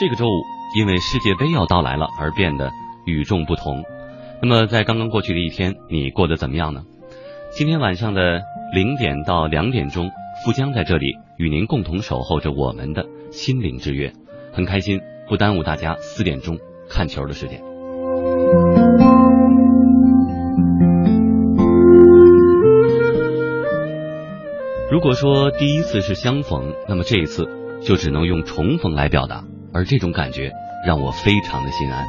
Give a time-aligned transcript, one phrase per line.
[0.00, 2.70] 这个周五因为世界杯要到来了而变得
[3.04, 3.84] 与众不同。
[4.40, 6.84] 那么在刚刚过去的一天，你过得怎么样呢？
[7.50, 8.40] 今天晚上的
[8.72, 10.10] 零点到两点钟，
[10.42, 14.14] 富江在这里与您共同守候着我们的心灵之约，
[14.54, 16.56] 很开心，不耽误大家四点钟
[16.88, 17.60] 看球的时间。
[24.90, 27.46] 如果说第一次是相逢，那么这一次
[27.82, 30.52] 就只能用重逢来表达，而这种感觉
[30.86, 32.04] 让我非常的心安。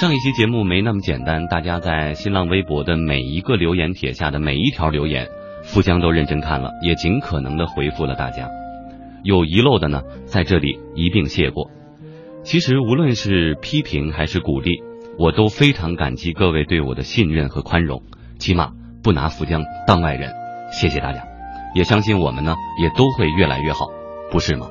[0.00, 5.28] 上一期节目没那么简单，大家在新浪微博的每一个留言帖下的每一条留言，
[5.62, 8.48] 富江都认真看了，也尽可能的回复了大家。
[9.24, 11.70] 有遗漏的呢，在这里一并谢过。
[12.44, 14.82] 其实无论是批评还是鼓励，
[15.18, 18.02] 我都非常感激各位对我的信任和宽容，
[18.38, 18.70] 起码
[19.02, 20.32] 不拿富江当外人。
[20.70, 21.24] 谢谢大家。
[21.74, 23.86] 也相信我们呢，也都会越来越好，
[24.30, 24.68] 不是吗？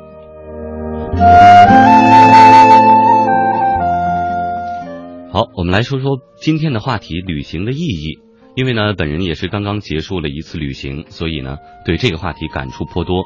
[5.32, 8.20] 好，我们来说说今天的话题——旅行的意义。
[8.56, 13.24] 因为呢，本人也是刚刚结束了一次旅行，所以呢，对这个话题感触颇多。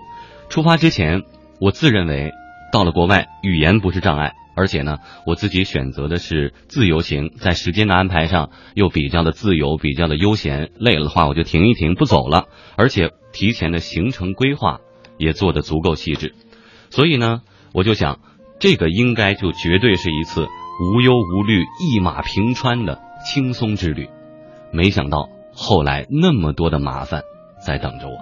[0.50, 1.24] 出发之前，
[1.62, 2.32] 我自认为
[2.74, 10.72] 到了国外，语言不是障碍，而且呢，我自己选择的是自由行，在时间的安排上又比较的自由，比较的悠闲。
[10.78, 12.48] 累了的话，我就停一停，不走了。
[12.76, 14.80] 而且提前的行程规划
[15.18, 16.34] 也做得足够细致，
[16.90, 17.40] 所以呢，
[17.74, 18.20] 我就想，
[18.60, 20.48] 这个应该就绝对是一次
[20.82, 24.10] 无忧无虑、一马平川的轻松之旅。
[24.72, 27.24] 没想到后来那么多的麻烦
[27.66, 28.18] 在等着我。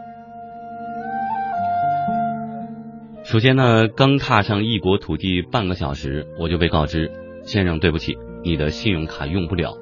[3.23, 7.11] 首先呢，刚踏上异国土地半个小时，我就被告知，
[7.43, 9.77] 先生，对不起，你的信用卡用不了。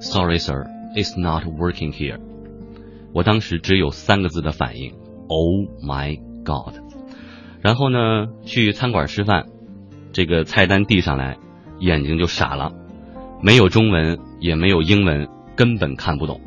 [0.00, 0.66] Sorry, sir,
[0.96, 2.18] it's not working here.
[3.12, 4.94] 我当时只有三个字的反应
[5.28, 6.81] ：“Oh my God！”
[7.62, 9.46] 然后呢，去餐馆吃饭，
[10.12, 11.38] 这个菜单递上来，
[11.78, 12.72] 眼睛就傻了，
[13.42, 15.28] 没有中文，也没有英文。
[15.54, 16.40] 根本看不懂，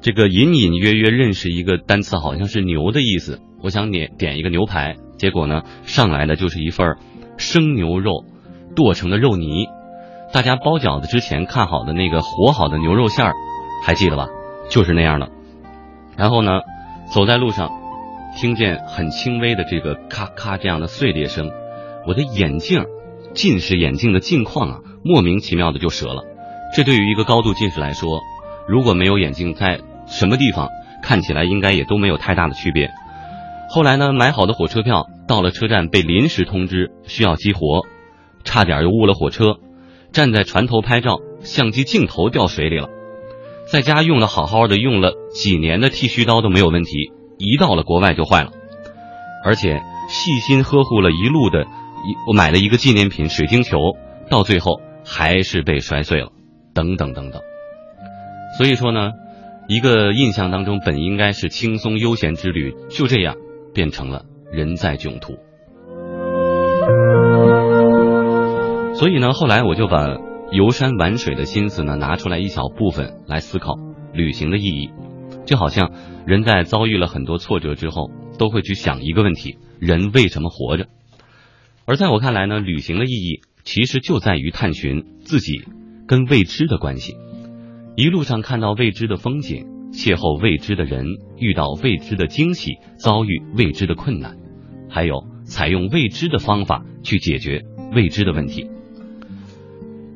[0.00, 3.40] 这个隐隐约约认识一个单词，好像是牛的意思。
[3.62, 6.96] 我想点点一个牛排，结果呢上来的就是一份
[7.36, 8.24] 生牛肉
[8.74, 9.66] 剁成的肉泥。
[10.32, 13.34] 大家包饺子之前看好的那个和好的牛肉馅儿，
[13.84, 14.28] 还记得吧？
[14.70, 15.28] 就是那样的。
[16.16, 16.62] 然后呢，
[17.12, 17.70] 走在路上，
[18.36, 21.50] 听见很轻微的这个咔咔这样的碎裂声，
[22.06, 22.84] 我的眼镜，
[23.34, 26.22] 近视眼镜的镜框啊，莫名其妙的就折了。
[26.76, 28.20] 这对于一个高度近视来说，
[28.68, 30.68] 如果没有眼镜，在什么地方
[31.02, 32.90] 看起来应该也都没有太大的区别。
[33.70, 37.86] 后来呢，买好的火车票到了车站被临时通知需要激活，
[38.44, 39.56] 差点又误了火车。
[40.12, 42.88] 站在船头拍照，相机镜头掉水里了。
[43.72, 48.50] 在家用的好好的，用了几年的剃须刀都没有问题，一到了国外就坏了。
[49.44, 53.78] 而且细心呵护了一路的，一我买了一个纪念品水晶球，
[54.30, 56.32] 到最后还是被摔碎了。
[56.74, 57.40] 等等等等，
[58.58, 59.12] 所以说呢，
[59.66, 63.34] 一个印象当中本应该是轻松悠闲之旅，就这样
[63.72, 65.36] 变成了人在囧途。
[68.92, 70.18] 所以呢，后来我就把
[70.52, 73.76] 游山玩水的心思呢拿出来一小部分来思考
[74.12, 74.90] 旅行的意义，
[75.46, 75.92] 就好像
[76.26, 80.88] 人在遭遇了很多挫折之后，都会去想一个问题：人为什么活着？
[81.86, 85.62] 而在我看来呢，旅行的意义其实就在于探寻自己
[86.06, 87.14] 跟未知的关系，
[87.96, 91.06] 一路上看到未知的风景，邂逅未知的人，
[91.38, 94.36] 遇到未知的惊喜，遭遇未知的困难，
[94.90, 97.62] 还有采用未知的方法去解决
[97.94, 98.68] 未知的问题。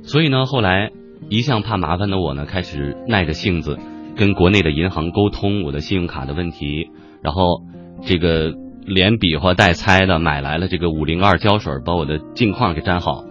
[0.02, 0.90] 所以呢，后来
[1.28, 3.78] 一向怕麻烦的我呢，开始耐着性子
[4.16, 6.90] 跟国内的银行沟通我的信用卡的问题，
[7.22, 7.62] 然后
[8.02, 8.54] 这个。
[8.86, 13.24] 连比划带猜的买来了这个五零二胶水，把我的镜框给粘好。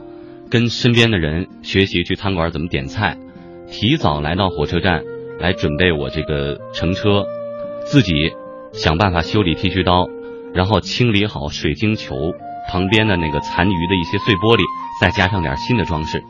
[0.49, 3.17] 跟身边的人学习去餐馆怎么点菜，
[3.67, 5.01] 提早来到火车站
[5.39, 7.25] 来准备我这个乘车，
[7.83, 8.31] 自己
[8.71, 10.05] 想办法修理剃须刀，
[10.53, 12.15] 然后清理好水晶球
[12.71, 14.61] 旁边的那个残余的一些碎玻璃，
[15.01, 16.23] 再加上点新的装饰。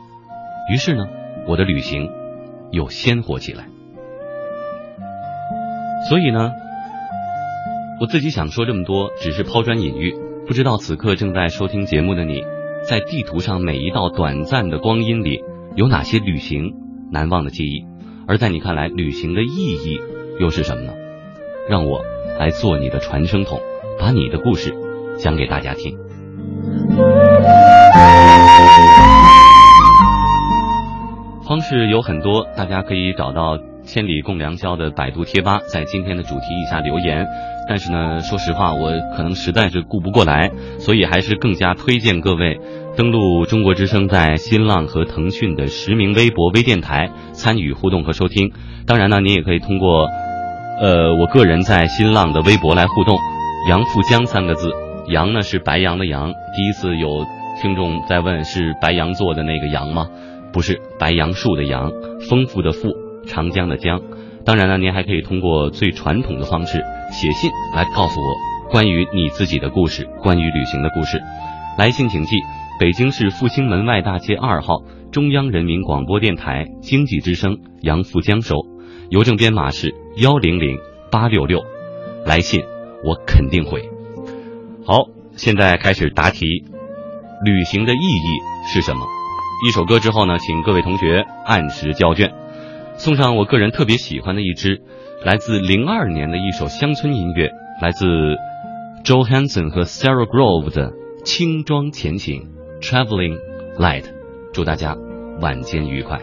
[0.72, 1.06] 于是呢，
[1.46, 2.08] 我的旅行
[2.72, 3.66] 又鲜活起来。
[6.08, 6.52] 所以呢。
[8.00, 10.14] 我自己想说这么多，只是抛砖引玉。
[10.46, 12.42] 不知道此刻正在收听节目的你，
[12.88, 15.44] 在地图上每一道短暂的光阴里，
[15.74, 16.72] 有哪些旅行
[17.12, 17.84] 难忘的记忆？
[18.26, 20.00] 而在你看来，旅行的意义
[20.40, 20.94] 又是什么呢？
[21.68, 22.00] 让我
[22.38, 23.60] 来做你的传声筒，
[24.00, 24.74] 把你的故事
[25.18, 25.98] 讲给大家听。
[31.46, 37.26] 方式有很多，大家可以找到“千里共良宵”的百度贴吧，在今天的主题以下留言。
[37.68, 42.58] 但是呢，说实话，我可能实在是顾不过来，所以还是更加推荐各位
[42.96, 48.52] 登录中国之声在新浪和腾讯的实名微博、微电台参与互动和收听。
[48.86, 50.08] 当然呢，您也可以通过
[50.80, 53.16] 呃我个人在新浪的微博来互动。
[53.68, 54.72] 杨富江三个字，
[55.08, 56.32] 杨呢是白杨的杨。
[56.56, 57.26] 第一次有
[57.60, 60.06] 听众在问是白杨做的那个杨吗？
[60.50, 61.92] 不是，白杨树的杨，
[62.28, 62.88] 丰富的富，
[63.26, 64.00] 长江的江。
[64.44, 71.20] 当然呢，您还可以通过最传统的方式写信来告诉我关于你自己的故事，关于旅行的故事。
[71.78, 72.36] 来信请寄
[72.78, 74.82] 北京市复兴门外大街二号
[75.12, 78.56] 中央人民广播电台经济之声杨富江收，
[79.10, 80.78] 邮政编码是幺零零
[81.10, 81.62] 八六六。
[82.24, 82.62] 来信
[83.04, 83.88] 我肯定回。
[84.86, 85.06] 好，
[85.36, 86.46] 现在开始答题。
[87.44, 89.06] 旅行的意义是什么？
[89.66, 92.32] 一首歌之后呢，请各位同学按时交卷。
[93.00, 94.82] 送上我个人特别喜欢的一支，
[95.24, 97.50] 来自零二年的一首乡村音乐，
[97.80, 98.04] 来自
[99.02, 100.90] Joe Hansen 和 Sarah Grove 的
[101.24, 102.46] 《轻装前行》
[102.82, 103.38] （Traveling
[103.78, 104.04] Light）。
[104.52, 104.98] 祝大家
[105.40, 106.20] 晚间愉快。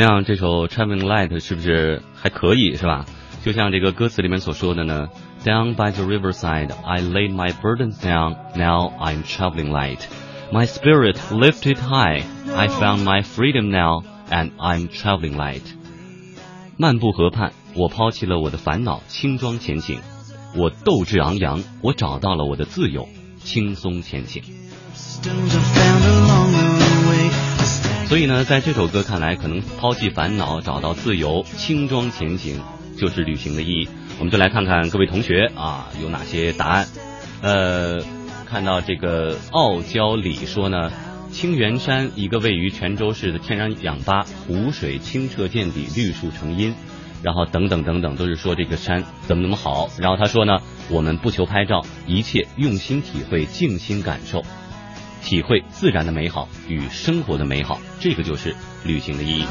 [0.00, 0.24] 么样？
[0.24, 2.76] 这首《Traveling Light》是不是还可以？
[2.76, 3.04] 是吧？
[3.44, 5.08] 就像这个歌词里面所说的呢
[5.44, 8.36] ，Down by the riverside, I laid my burdens down.
[8.56, 10.00] Now I'm traveling light.
[10.52, 12.24] My spirit lifted high.
[12.54, 15.62] I found my freedom now, and I'm traveling light.
[16.76, 20.00] 漫步河畔，我抛弃了我的烦恼，轻装前行。
[20.56, 24.42] 我斗志昂扬，我找到了我的自由，轻松前行。
[28.10, 32.60] 所以呢，在这首歌看来，可能抛弃烦恼，找到自由，轻装前行。
[32.98, 33.88] 就是旅行的意义，
[34.18, 36.88] 我们就来看看各位同学啊有哪些答案。
[37.40, 38.00] 呃，
[38.46, 40.90] 看到这个傲娇里说呢，
[41.30, 46.74] 青源山一个位于泉州市的天然氧吧，湖水清澈见底，绿树成荫，
[47.22, 49.88] 然后等等等等，都是说这个山怎么怎么好。
[50.00, 50.58] 然后他说呢，
[50.90, 54.42] 我们不求拍照，一切用心体会，静心感受，
[55.22, 59.44] 体会自然的美好与生活的美好，这个就是旅行的意义。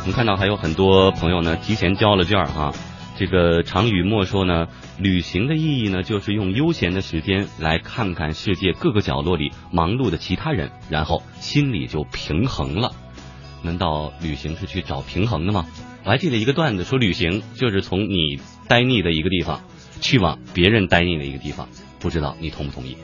[0.00, 2.72] 我们看到还有很多朋友呢，提前交了卷儿哈。
[3.16, 4.66] 这个常雨墨说呢，
[4.98, 12.90] 旅行的意义呢，就是用悠闲的时间来看看世界各个角落里忙碌的其他人，然后心里就平衡了。
[13.62, 15.64] 难道旅行是去找平衡的吗？
[16.04, 19.62] 我还记得一个段子，说旅行就是从你呆腻的一个地方，
[20.00, 21.68] 去往别人呆腻的一个地方。
[22.04, 22.98] 不知道你同不同意？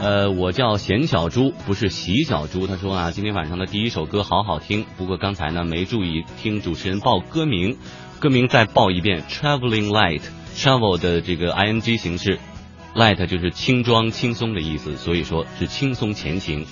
[0.00, 2.66] 呃，我叫咸小猪，不是喜小猪。
[2.66, 7.76] 他说啊，今天晚上的第一首歌好好听，不过刚才呢没注意听主持人报歌名，
[8.18, 12.38] 歌名再报一遍，Traveling Light，Travel 的这个 ing 形式
[12.94, 16.64] ，Light 就是轻装轻松的意思，所以说是轻松前行，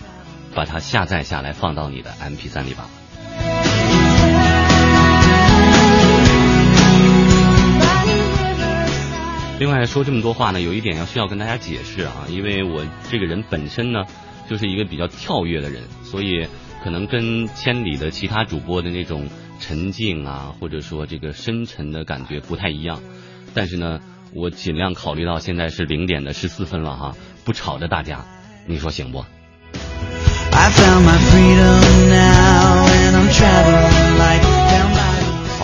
[0.54, 2.88] 把它下载下来放到你的 MP3 里吧。
[9.58, 14.02] 另外说这么多话呢，有一点要需要跟大家解释啊，因为我这个人本身呢
[14.50, 16.46] 就是一个比较跳跃的人，所以
[16.84, 19.26] 可能跟千里的其他主播的那种
[19.58, 23.00] 沉静啊，或者说这个深沉的感觉不太一样。
[23.54, 23.98] 但是呢，
[24.34, 28.26] 我尽量考虑到现在是零点的十四分了哈，不吵着大家，
[28.66, 29.24] 你说行不？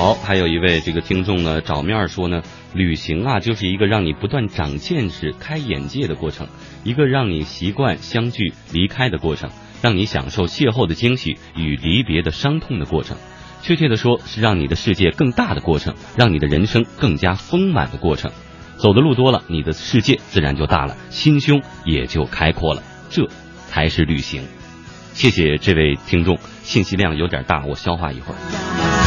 [0.02, 2.42] 好，还有一位这个听众呢，找面说呢，
[2.74, 6.48] 旅行啊，就是一个让你不断长见识、开眼界的过程，
[6.82, 13.16] 一个让你习惯相聚、离开的过程，让你享受邂逅的惊喜与离别的伤痛的过程。
[13.62, 18.32] 确切的说，是让你的世界更大的过程，让你的人生更加丰满的过程。
[18.78, 23.28] 走的路多了，你的世界自然就大了，心胸也就开阔了，这
[23.68, 24.42] 才是旅行。
[25.12, 29.01] 谢谢这位听众，信息量有点大，我消化一会儿。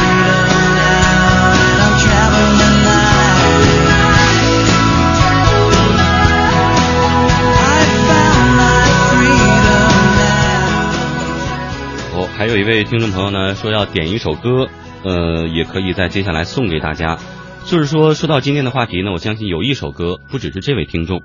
[12.36, 14.68] 还有一位听众朋友呢，说要点一首歌，
[15.04, 17.18] 呃，也可以在接下来送给大家。
[17.64, 21.22] 就是说，说到今天的话题呢，我相信有一首歌，不只是这位听众，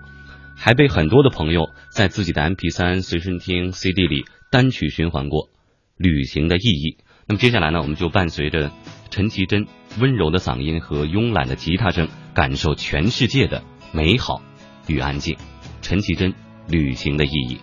[0.55, 5.47] 还被很多的朋友在自己的 MP3 随身听 CD 里单曲循环过，
[5.97, 6.95] 《旅行的意义》。
[7.27, 8.71] 那么接下来呢，我们就伴随着
[9.09, 9.67] 陈绮贞
[9.99, 14.41] 温柔的嗓音和慵懒的吉他声，感受全世界的美好
[14.87, 15.35] 与安静。
[15.81, 16.31] 陈绮贞
[16.69, 17.55] 《旅行的意义》。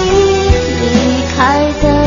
[0.00, 2.03] 你离开的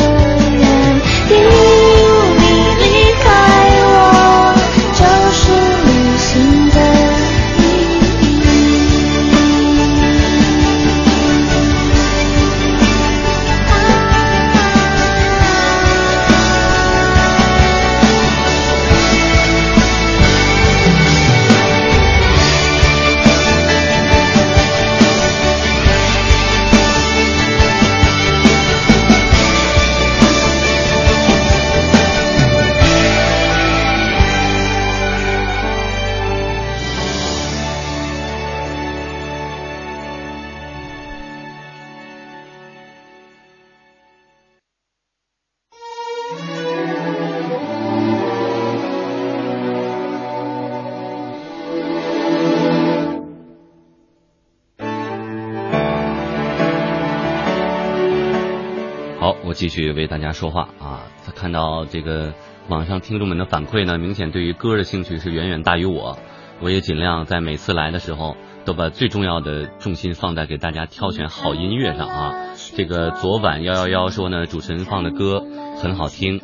[59.58, 61.02] 继续为大家说话啊。
[61.26, 62.34] 他看到这个
[62.70, 66.18] 网上听众们的反馈呢，明显对于歌的兴趣是远远大于我。
[66.62, 72.34] 我也尽量在每次来的时候，都把最重要的重心放在给大家挑选好音乐上啊。
[72.76, 75.44] 这个昨晚幺幺幺说呢，主持人放的歌
[75.82, 76.40] 很好听，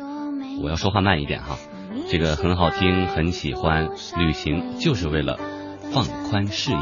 [0.62, 1.56] 我要说话慢一点哈。
[2.10, 3.88] 这个很好听，很喜欢。
[4.18, 5.38] 旅行就是为了
[5.92, 6.78] 放宽视野。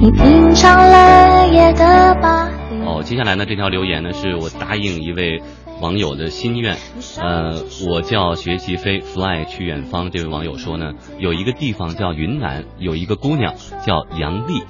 [0.00, 2.57] 你品尝了夜的巴黎。
[2.88, 5.42] 哦，接下来呢，这条留言呢是我答应一位
[5.78, 6.74] 网友的心愿，
[7.20, 10.10] 呃，我叫学习飞，fly 去远方。
[10.10, 14.62] 这位网友说呢，有一个地方叫云南，有一个姑娘叫杨丽，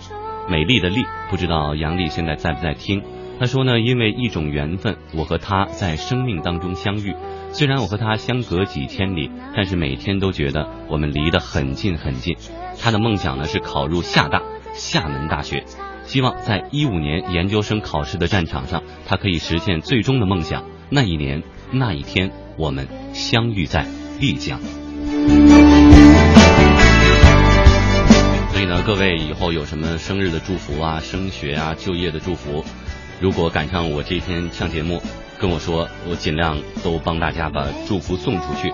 [0.48, 3.04] 美丽的丽，不知道杨丽现在在不在听？
[3.38, 7.14] 她说呢，因为一种缘分，我和她在生命当中相遇。
[7.52, 12.36] 虽然我和她相隔几千里，但是每天都觉得我们离得很近很近。
[12.82, 14.42] 她的梦想呢是考入厦大，
[14.74, 15.62] 厦门大学。
[16.08, 20.64] 希望在一五年研究生考试的战场上，他可以实现最终的梦想。
[20.88, 23.86] 那一年那一天，我们相遇在
[24.18, 24.58] 丽江。
[28.50, 32.64] 所以呢，各位以后有什么生日的祝福啊、升学啊、就业的祝福，
[33.20, 35.02] 如果赶上我这天上节目，
[35.38, 38.72] 跟我说，我尽量都帮大家把祝福送出去。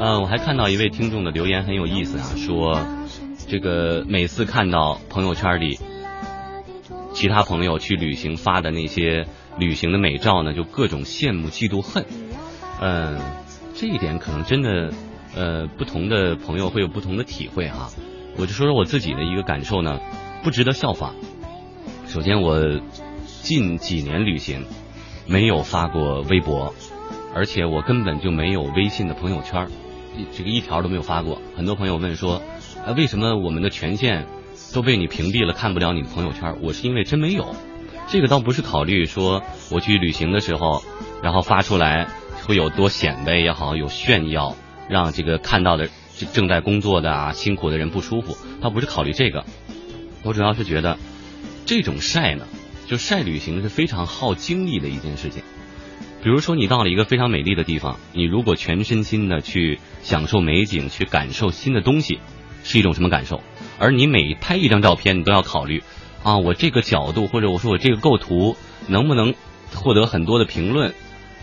[0.00, 2.84] 呃，我还看到一位听众的留言很有意思啊，说
[3.46, 5.78] 这个每次看到朋友圈里。
[7.12, 9.26] 其他朋友去旅行发的那些
[9.58, 12.04] 旅行的美照呢，就各种羡慕、嫉妒、恨。
[12.80, 13.20] 嗯，
[13.74, 14.92] 这一点可能真的，
[15.36, 17.90] 呃，不同的朋友会有不同的体会哈。
[18.36, 20.00] 我就说说我自己的一个感受呢，
[20.42, 21.14] 不值得效仿。
[22.06, 22.80] 首先，我
[23.42, 24.64] 近几年旅行
[25.26, 26.74] 没有发过微博，
[27.34, 29.68] 而且我根本就没有微信的朋友圈，
[30.32, 31.40] 这个一条都没有发过。
[31.56, 32.42] 很多朋友问说，
[32.86, 34.26] 啊，为什么我们的权限？
[34.72, 36.56] 都被你屏蔽了，看不了你的朋友圈。
[36.62, 37.54] 我是因为真没有，
[38.08, 40.82] 这个倒不是考虑说我去旅行的时候，
[41.22, 42.08] 然后发出来
[42.46, 44.56] 会有多显摆也好，有炫耀，
[44.88, 45.88] 让这个看到的
[46.32, 49.44] 正在工作的啊辛苦的人不舒服，他不是考虑这个，
[50.22, 50.98] 我主要是觉得
[51.66, 52.46] 这种晒呢，
[52.86, 55.42] 就晒旅行是非常耗精力的一件事情。
[56.22, 62.20] 比如说你到了一个非常美丽的地方，你如果全身心的去享受美景，去感受新的东西，
[62.62, 63.42] 是一种什么感受？
[63.82, 65.82] 而你每拍一张照片，你都要考虑
[66.22, 68.54] 啊，我这个角度或者我说我这个构图
[68.86, 69.34] 能不能
[69.74, 70.94] 获得很多的评论？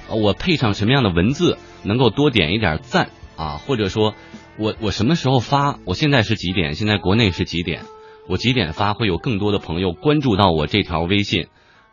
[0.07, 3.57] 我配上什么样的文字能够多点一点赞啊？
[3.57, 4.15] 或者说，
[4.57, 5.79] 我我什么时候发？
[5.83, 6.75] 我现在是几点？
[6.75, 7.81] 现在国内是几点？
[8.29, 11.47] 我几点发会有更多的朋友关注到我这条微信，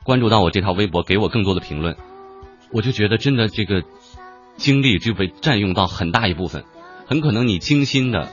[0.05, 1.97] 关注到我这条微博，给我更多的评论。
[2.71, 3.83] 我就觉得真的这个
[4.57, 6.63] 精力就被占用到很大一部分，
[7.07, 8.31] 很可能你精心的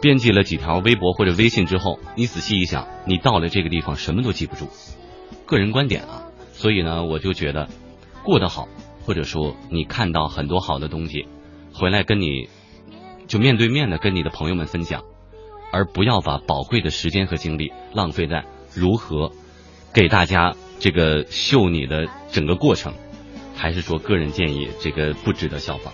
[0.00, 4.68] 编辑了几条微博或者微信之后，你仔细一想，你到了这个地方什么都记不住。
[5.46, 7.68] 个人观点啊，所以呢，我就觉得
[8.24, 8.68] 过得好。
[9.02, 11.26] 或者说，你看到很多好的东西，
[11.72, 12.48] 回来跟你
[13.26, 15.02] 就面对面的跟你的朋友们分享，
[15.72, 19.32] 而不要把宝贵的时间和精力浪费在如何
[19.92, 22.92] 给大家这个秀你的整个过程，
[23.56, 25.92] 还是说个人建议这个不值得效仿。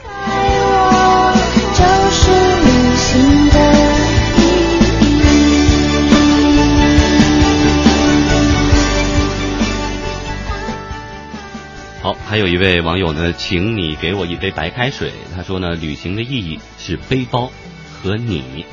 [12.07, 15.11] 好，还有一位网友呢，请你给我一杯白开水。
[15.35, 17.51] 他说呢，旅行的意义是背包
[17.91, 18.65] 和你。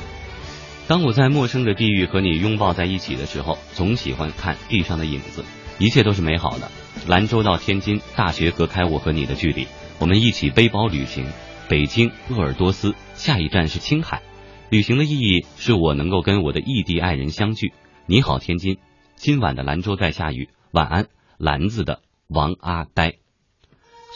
[0.86, 5.44] 当我在陌生的地域和你拥抱在一起的时候，总喜欢看地上的影子，
[5.80, 6.70] 一切都是美好的。
[7.08, 9.66] 兰州到天津，大学隔开我和你的距离，
[9.98, 11.26] 我们一起背包旅行，
[11.68, 14.22] 北京、鄂尔多斯，下一站是青海。
[14.70, 17.72] 旅行的意义是我能够跟我的异地爱人相聚。
[18.06, 18.78] 你好，天津，
[19.16, 23.14] 今晚的兰州在下雨，晚安，兰子的王阿呆。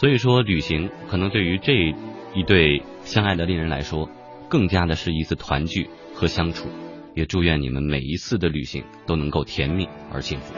[0.01, 1.73] 所以说，旅行可能对于这
[2.33, 4.09] 一对相爱的恋人来说，
[4.49, 6.69] 更加的是一次团聚和相处。
[7.17, 10.55] 也祝愿你们每一次的旅行都能够甜蜜而幸福。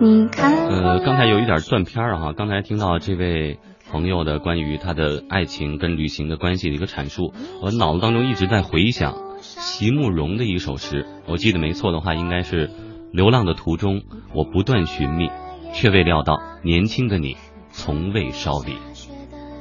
[0.00, 3.58] 你看，呃，刚才有一点断片儿哈，刚才听到这位。
[3.94, 12.70] 朋友的关于他的爱情跟旅行的关系的一个阐述，我脑子当中一直在回想席慕容的一首诗，我记得没错的话，应该是
[13.12, 14.02] 流浪的途中，
[14.32, 15.30] 我不断寻觅，
[15.72, 17.36] 却未料到年轻的你
[17.70, 18.78] 从未稍离。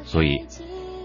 [0.04, 0.40] 所以，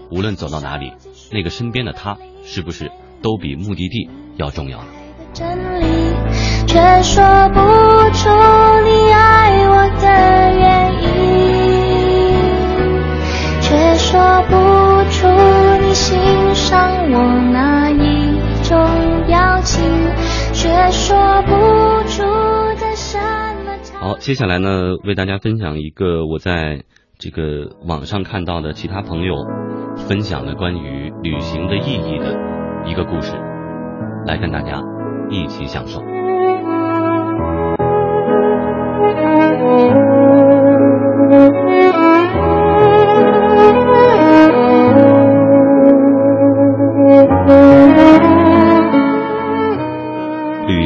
[0.09, 0.91] 无论走到哪里，
[1.31, 4.87] 那个身边的他，是不是都比目的地要重要呢？
[5.33, 5.85] 真理，
[6.65, 7.59] 却说不
[8.11, 8.27] 出
[8.87, 10.78] 你爱我的原因。
[13.69, 14.55] 却说不
[15.11, 15.27] 出
[15.85, 16.17] 你欣
[16.55, 18.75] 赏我哪一种
[19.27, 19.83] 表情，
[20.53, 21.51] 却说不
[22.07, 22.23] 出
[22.81, 23.77] 的什么。
[23.99, 26.83] 好，接下来呢，为大家分享一个我在
[27.19, 29.35] 这个网上看到的其他朋友
[29.97, 32.35] 分享的关于旅行的意义的
[32.87, 33.35] 一个故事，
[34.25, 34.81] 来跟大家
[35.29, 36.01] 一起享受。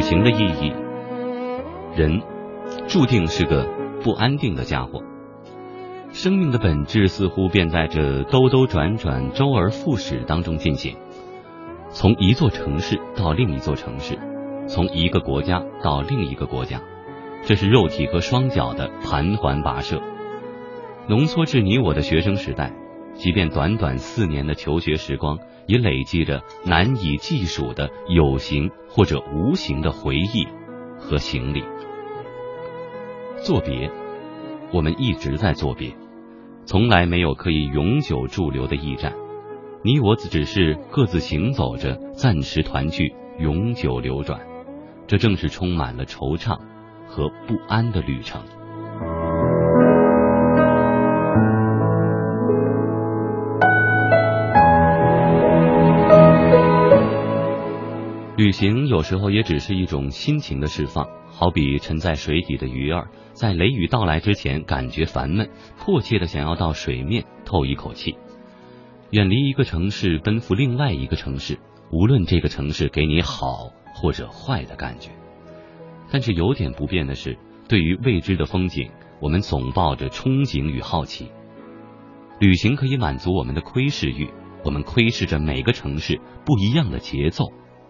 [0.04, 0.70] 行的意义，
[1.96, 2.20] 人
[2.86, 3.66] 注定是个
[4.02, 5.02] 不安定的家伙。
[6.12, 10.98] 生命的本质似乎便在这兜兜转转、周而复始当中进行。
[11.88, 14.18] 从一座城市到另一座城市，
[14.66, 16.82] 从一个国家到另一个国家，
[17.44, 20.02] 这是肉体和双脚的盘桓跋涉。
[21.08, 22.74] 浓缩至你我的学生时代，
[23.14, 25.38] 即便短短四年的求学时光。
[25.66, 30.46] 也累积着难以计数的有形或者无形的回忆
[30.98, 31.64] 和行李。
[33.42, 33.90] 作别，
[34.72, 35.94] 我们一直在作别，
[36.64, 39.14] 从来没有可以永久驻留的驿站。
[39.82, 44.40] 你我只是各自行走着，暂时团聚，永久流转。
[45.06, 46.58] 这正是充满了惆怅
[47.06, 48.42] 和不安的旅程。
[58.44, 68.18] 旅行有时候也只是一种心情的释放，好比沉在水底的鱼儿，在雷雨到来之前感觉烦闷，迫切的想要到水面透一口气。
[69.12, 71.58] 远离一个城市，奔赴另外一个城市，
[71.90, 75.08] 无论这个城市给你好或者坏的感觉。
[76.10, 78.90] 但是有点不变的是，对于未知的风景，
[79.22, 81.30] 我们总抱着憧憬与好奇。
[82.40, 84.28] 旅行可以满足我们的窥视欲，
[84.66, 87.46] 我们窥视着每个城市不一样的节奏。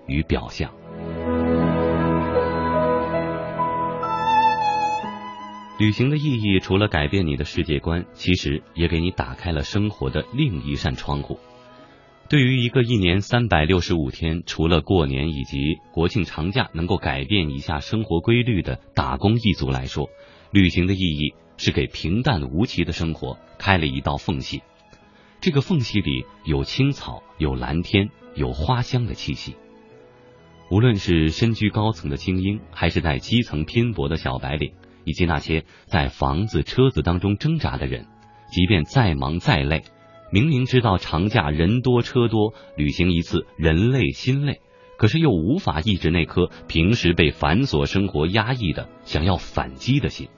[0.07, 0.71] 与表象。
[5.77, 11.41] 旅行的意义，除了改变你的世界观，其实也给你打开了生活的另一扇窗户。
[12.29, 20.09] 对于一个一年三百六十五天，除了过年以及国庆长假能够改变一下生活规律的打工一族来说，
[20.53, 24.63] 旅行的意义是给平淡无奇的生活开了一道缝隙。
[25.41, 29.57] 这个缝隙里有青草，有蓝天，有花香的气息。
[30.71, 34.73] 无论是身居高层的精英，还是在基层拼搏的小白领，
[35.05, 38.07] 以及那些在房子、车子当中挣扎的人，
[38.51, 39.83] 即便再忙再累。
[40.33, 44.61] 明明知道长假人多车多，旅行一次人累心累，
[44.97, 50.29] 可是又无法抑制那颗平时被繁琐生活压抑的想要反击的心。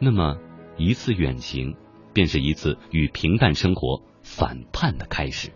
[0.00, 0.38] 那么，
[0.76, 1.76] 一次远行，
[2.12, 5.52] 便是一次与平淡生活反叛的开始。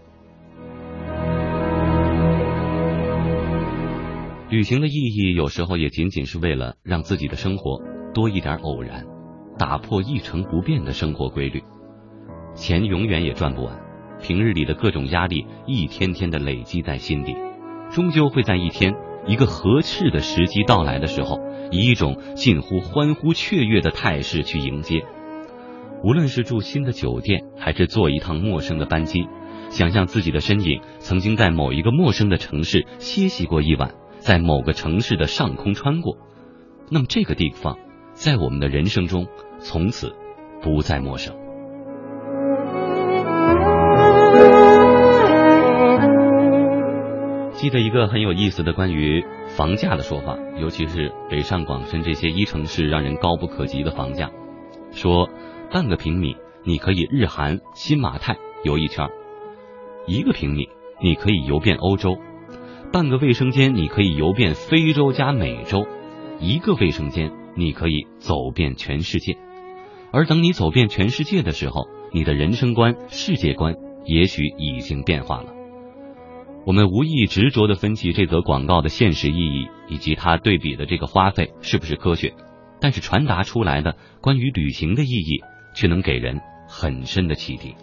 [4.50, 7.82] 旅行的意义，有时候也仅仅是为了让自己的生活
[8.14, 9.04] 多一点偶然，
[9.58, 11.62] 打破一成不变的生活规律。
[12.54, 13.78] 钱永远也赚不完，
[14.22, 17.36] 平日里的各种压力一天天的累积在心底，
[17.90, 18.94] 终究会在一天
[19.26, 21.38] 一个合适的时机到来的时候，
[21.70, 25.04] 以一种近乎欢呼雀跃的态势去迎接。
[26.02, 29.28] 无论是住新的酒店，还是坐一趟陌生的班机，
[29.68, 36.16] 想象自己的身影曾经在某一个陌生的城市歇息过一晚，在某个城市的上空穿过，
[36.90, 37.78] 那么这个地方
[38.12, 39.26] 在我们的人生中
[39.58, 40.14] 从此
[40.60, 41.34] 不再陌生。
[47.52, 54.30] 记得一个很有意思的关于房价的说法，尤其是北上广深这些一城市让人高不可及的房价。
[54.92, 55.28] 说
[55.70, 59.08] 半个平米你可以日韩、新马泰游一圈，
[60.06, 60.68] 一个平米
[61.00, 62.16] 你可以游遍欧洲，
[62.90, 65.86] 半个卫生间你可以游遍非洲加美洲，
[66.40, 69.36] 一个卫生间你可以走遍全世界。
[70.10, 73.74] 而等你走遍全世界的时候，你的人生观、世界观
[74.06, 75.52] 也许已经变化了。
[76.64, 82.32] 我们无意执着的分析这则广告的现实意义，以及它对比的这个花费是不是科学，
[82.80, 85.42] 但是传达出来的关于旅行的意义，
[85.74, 87.74] 却能给人很深的启迪。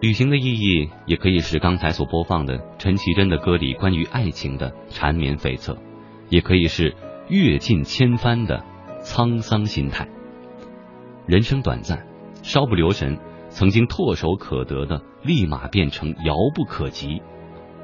[0.00, 5.76] 旅行的意义，也可以是刚才所播放的陈绮贞的歌里关于爱情的缠绵悱恻，
[6.30, 6.96] 也可以是
[7.28, 8.64] 阅尽千帆的
[9.02, 10.08] 沧桑心态。
[11.26, 12.06] 人生短暂，
[12.42, 13.18] 稍不留神。
[13.50, 17.20] 曾经唾手可得的，立马变成遥不可及。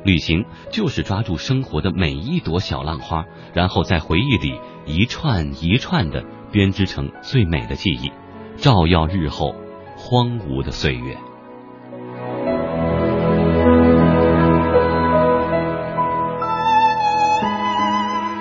[0.05, 8.13] 旅行就是抓住生活的每一朵小浪花，然后在回忆里一串一串的编织成最美的记忆，
[8.57, 9.55] 照耀日后
[9.97, 11.19] 荒芜的岁月。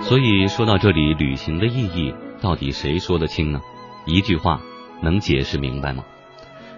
[0.08, 3.60] 所以说到这里，旅行的意义到底谁说得清呢？
[4.06, 4.62] 一句话
[5.02, 6.06] 能解释明白吗？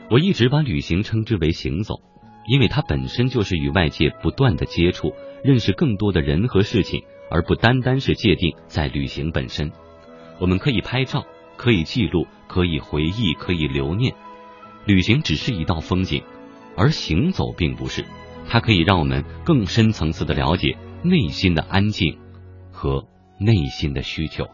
[0.09, 1.95] 我一直把旅行称之为行走，
[2.47, 5.13] 因为它本身就是与外界不断的接触，
[5.43, 9.73] 认识更多的人和事情，而不单单是界定在旅行本身。
[10.39, 11.25] 我们可以拍照，
[11.57, 14.15] 可以记录，可以回忆，可以留念。
[14.85, 16.23] 旅行只是一道风景，
[16.77, 18.05] 而行走并不是。
[18.47, 22.17] 它可以让我们更深层次的了解内心的安静
[22.71, 23.05] 和
[23.37, 24.47] 内心的需求。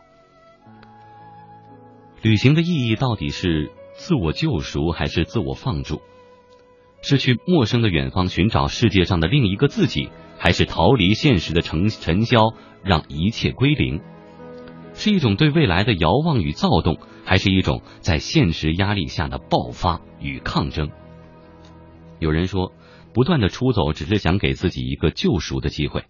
[2.22, 3.72] 旅行的意义到底是？
[3.96, 6.02] 自我救赎还是自我放逐？
[7.04, 14.02] 是去陌生的远方寻找世界上的另一个自己，还是逃离现实的尘尘嚣，让一切归零？
[14.96, 20.89] 是一种对未来的遥望与躁动，还是一种在现实压力下的爆发与抗争？
[22.17, 22.74] 有人说，
[23.13, 26.06] 不断的出走只是想给自己一个救赎的机会，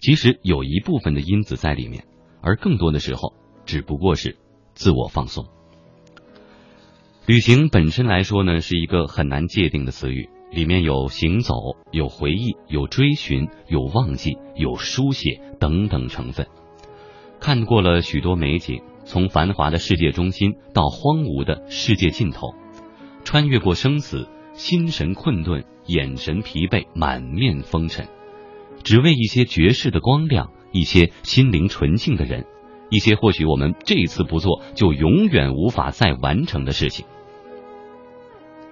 [0.00, 2.04] 其实有一部分的因子在里面，
[2.40, 3.34] 而更多的时候
[3.66, 4.36] 只不过是
[4.74, 5.46] 自我放松。
[7.26, 11.54] 旅行本身来说呢，是一个很难界定的词语，里面有行走、
[11.92, 16.48] 有回忆、有追寻、有忘记、有书写等等成分。
[17.38, 22.54] 看过了许多美景，从繁华的世界中心到荒芜的世界尽头，
[23.22, 28.08] 穿越过生死，心神困顿，眼神疲惫，满面风尘，
[28.82, 32.46] 只为一些绝世的光亮，一些心灵纯净的人，
[32.90, 37.06] 一些或许我们这一次不做就永远无法再完成的事情。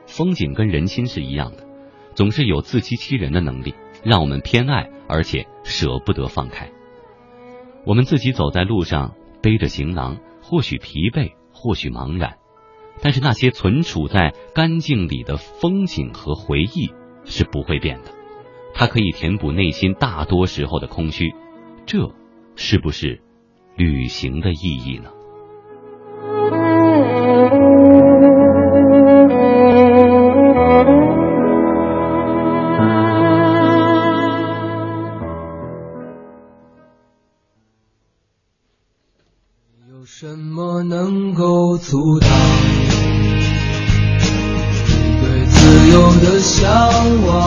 [0.06, 1.66] 风景跟人心是一样的，
[2.14, 6.70] 总是有自欺欺人的能力，让我们偏爱而且舍不得放开。
[7.84, 12.38] 我们自己走在路上，背着行囊，或许疲惫，或许茫然，
[13.02, 16.90] 但是那些存储在干净里的风景和回忆
[17.24, 18.10] 是不会变的，
[18.80, 21.34] 它可以填补内心大多时候的空虚，
[21.84, 22.14] 这
[22.54, 23.20] 是不是
[23.74, 25.10] 旅行的意义呢？
[39.90, 42.30] 有什么能够阻挡
[44.86, 46.70] 你对自由的向
[47.26, 47.37] 往？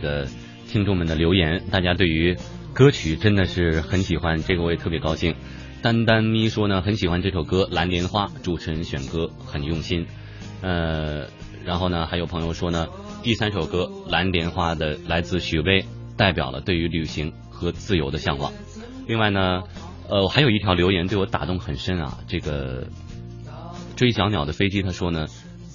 [0.00, 0.26] 的
[0.66, 2.36] 听众们的留言大家对于
[2.72, 5.34] 歌曲真的是很喜欢这个我也特别高兴
[5.82, 10.06] 丹丹咪说呢很喜欢这首歌蓝莲花主持人选歌很用心。
[10.62, 11.26] 呃
[11.64, 12.88] 然后呢还有朋友说呢
[13.22, 15.84] 第三首歌蓝莲花的来自许巍
[16.16, 18.52] 代表了对于旅行和自由的向往。
[19.06, 19.62] 另外呢
[20.08, 22.86] 呃还有一条留言对我打动很深啊这个
[23.96, 25.26] 追小鸟的飞机他说呢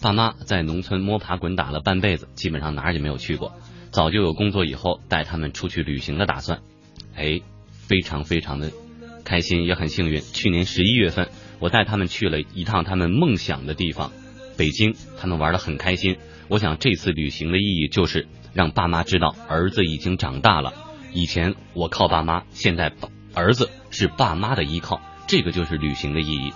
[0.01, 3.51] 爸妈在农村摸爬滚打了半辈子基本上哪儿也没有去过。
[3.95, 6.59] 早就有工作以后带他们出去旅行的打算。
[7.15, 7.39] 哎，
[7.71, 8.73] 非常非常的
[9.23, 10.19] 开心，也很幸运。
[10.19, 11.29] 去年十一月份，
[11.59, 14.11] 我带他们去了一趟他们梦想的地方——
[14.57, 16.17] 北京，他们玩的很开心。
[16.49, 20.73] 我想这次旅行的意义就是让爸妈知道儿子已经长大了。
[21.13, 22.91] 以前我靠爸妈，现在
[23.33, 26.51] 儿子是爸妈的依靠，这个就是旅行的意义。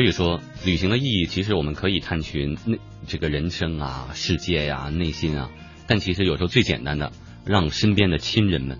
[0.00, 5.50] 所以说，旅行的意义其实我们可以探寻内这个人生啊、世界呀、内心啊。
[5.86, 7.12] 但其实有时候最简单的，
[7.44, 8.78] 让身边的亲人们、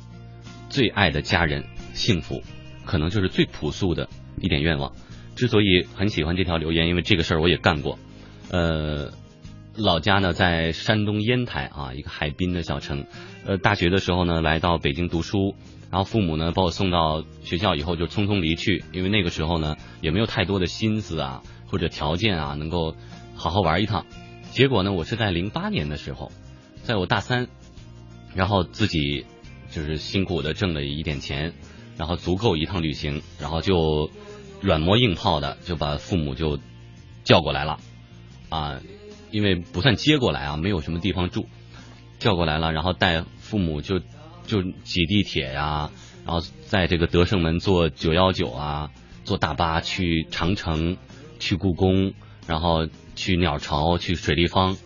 [0.70, 1.62] 最爱的家人
[1.92, 2.42] 幸福，
[2.86, 4.08] 可能就是最朴素的
[4.40, 4.94] 一点愿望。
[5.36, 7.98] 之所以很喜欢这条留言，因为这个事儿我也干过。
[8.50, 9.12] 呃，
[9.76, 13.04] 老家呢在山东烟台啊，一个海滨的小城。
[13.44, 15.54] 呃，大学的时候呢来到北京读书。
[15.90, 22.94] 然后父母呢把我送到学校以后就匆匆离去，因为那个时候呢也没有太多的心思啊或者条件啊能够
[23.34, 24.06] 好好玩一趟。
[24.52, 26.30] 结果呢我是在零八年的时候，
[26.84, 27.48] 在我大三，
[28.36, 29.26] 然后自己
[29.72, 31.54] 就是辛苦的挣了一点钱，
[31.96, 34.10] 然后足够一趟旅行，然后就
[34.60, 36.60] 软磨硬泡的就把父母就
[37.24, 37.80] 叫过来了
[38.48, 38.80] 啊，
[39.32, 41.46] 因为不算接过来啊，没有什么地方住，
[42.20, 44.00] 叫过来了，然后带父母就。
[44.50, 45.92] 就挤地铁呀，
[46.26, 48.90] 然后在这个德胜门坐九幺九啊，
[49.22, 50.96] 坐大巴去长城，
[51.38, 52.14] 去故宫，
[52.48, 54.76] 然后去鸟巢，去水立方，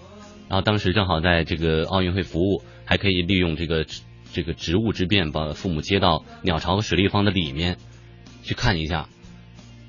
[0.51, 3.87] 然后当时正好在这个奥运会服务，还可以利用这个
[4.35, 7.79] 这个职务之便，把父母接到鸟巢和水立方的里面
[8.43, 9.09] 去看一下。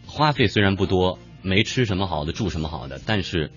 [0.07, 3.51] 花费虽然不多，没吃什么好的，住什么好的，但是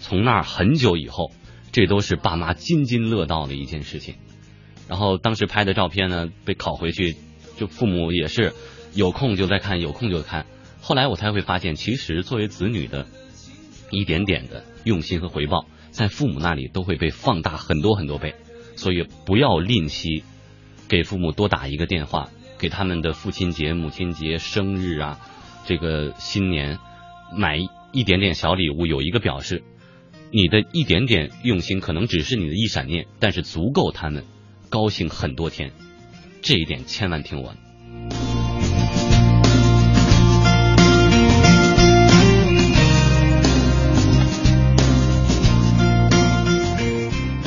[0.00, 1.32] 从那儿很久以后，
[1.72, 4.14] 这都是爸妈津津乐道的一件事情。
[4.90, 7.14] 然后当时拍的照片呢，被拷回去，
[7.56, 8.52] 就父母也是
[8.92, 10.46] 有空就在看，有空就看。
[10.80, 13.06] 后来我才会发现，其实作为子女的
[13.92, 18.34] 一点点的用心和回报，在父母那里都会被放大很多很多倍。
[18.74, 20.24] 所以不要吝惜
[20.88, 22.28] 给父母多打一个电话，
[22.58, 25.20] 给他们的父亲节、母亲节、生日啊，
[25.66, 26.78] 这个新年
[27.32, 27.58] 买
[27.92, 29.62] 一点点小礼物，有一个表示。
[30.32, 34.24] 你的一点点用心，可能只是你的一闪念，但是足够他们。
[34.70, 35.72] 高兴很多天，
[36.42, 37.52] 这一点千万听我。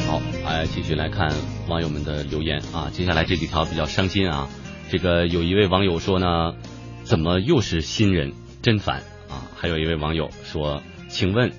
[0.06, 1.34] 好，来继续来看
[1.70, 2.90] 网友们的留言啊。
[2.92, 4.50] 接下来这几条比较伤心啊。
[4.90, 6.56] 这个有一位网友说呢，
[7.04, 8.98] 怎么又是新人，真烦
[9.30, 9.48] 啊。
[9.56, 11.54] 还有一位网友说，请问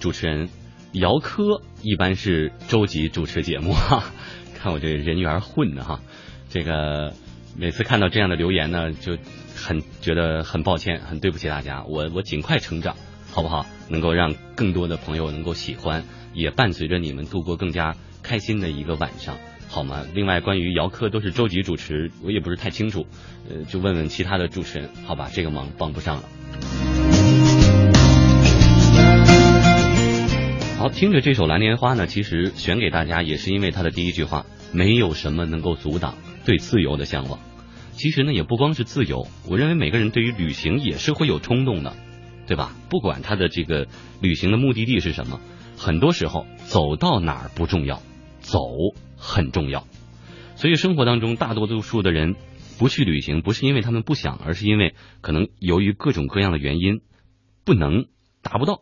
[0.00, 0.48] 主持人，
[0.92, 4.02] 姚科一般是周几主持节目哈？
[4.62, 6.00] 看我这人缘混的哈，
[6.50, 7.14] 这个
[7.56, 9.16] 每次看到这样的留言呢，就
[9.56, 11.82] 很觉得很抱歉，很对不起大家。
[11.84, 12.94] 我我尽快成长，
[13.32, 13.64] 好不好？
[13.88, 16.04] 能够让更多的朋友能够喜欢，
[16.34, 19.38] 也伴随着你们度过更加开心的一个晚上，
[19.68, 20.04] 好吗？
[20.12, 23.06] 另外，关于姚科都是周几主持，我也不是太清楚，
[23.48, 25.30] 呃，就问问其他的主持人，好吧？
[25.32, 26.89] 这个忙帮不上了。
[30.80, 36.16] 好，听着这首《蓝莲花》呢，其实选给大家也是因为它的第一句话，没有什么能够阻挡
[36.46, 37.38] 对自由的向往。
[37.92, 41.94] 其实呢，也不光是自由，我认为每个人对于旅行也是会有冲动的，
[42.46, 42.74] 对吧？
[42.88, 43.88] 不管他的这个
[44.22, 45.38] 旅行的目的地是什么，
[45.76, 48.00] 很多时候走到哪儿不重要，
[48.38, 48.58] 走
[49.18, 49.86] 很重要。
[50.56, 52.36] 所以生活当中大多数的人
[52.78, 57.02] 不去旅行，不是因为他们不想，而是因为可能由于各种各样的原因
[57.66, 58.06] 不能
[58.40, 58.80] 达不到。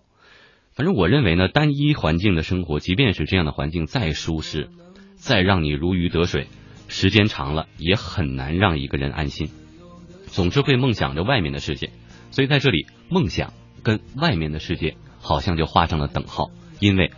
[0.79, 4.69] 反正我认为呢，单一环境的生活，即便是这样的环境再舒适，
[5.17, 6.47] 再让你如鱼得水，
[6.87, 9.51] 时间长了也很难让一个人安心。
[10.27, 11.91] 总是会梦想着外面的世界，
[12.31, 16.53] 所以在这里，梦想跟外面的世界好像就画上了等号。
[16.79, 17.11] 因为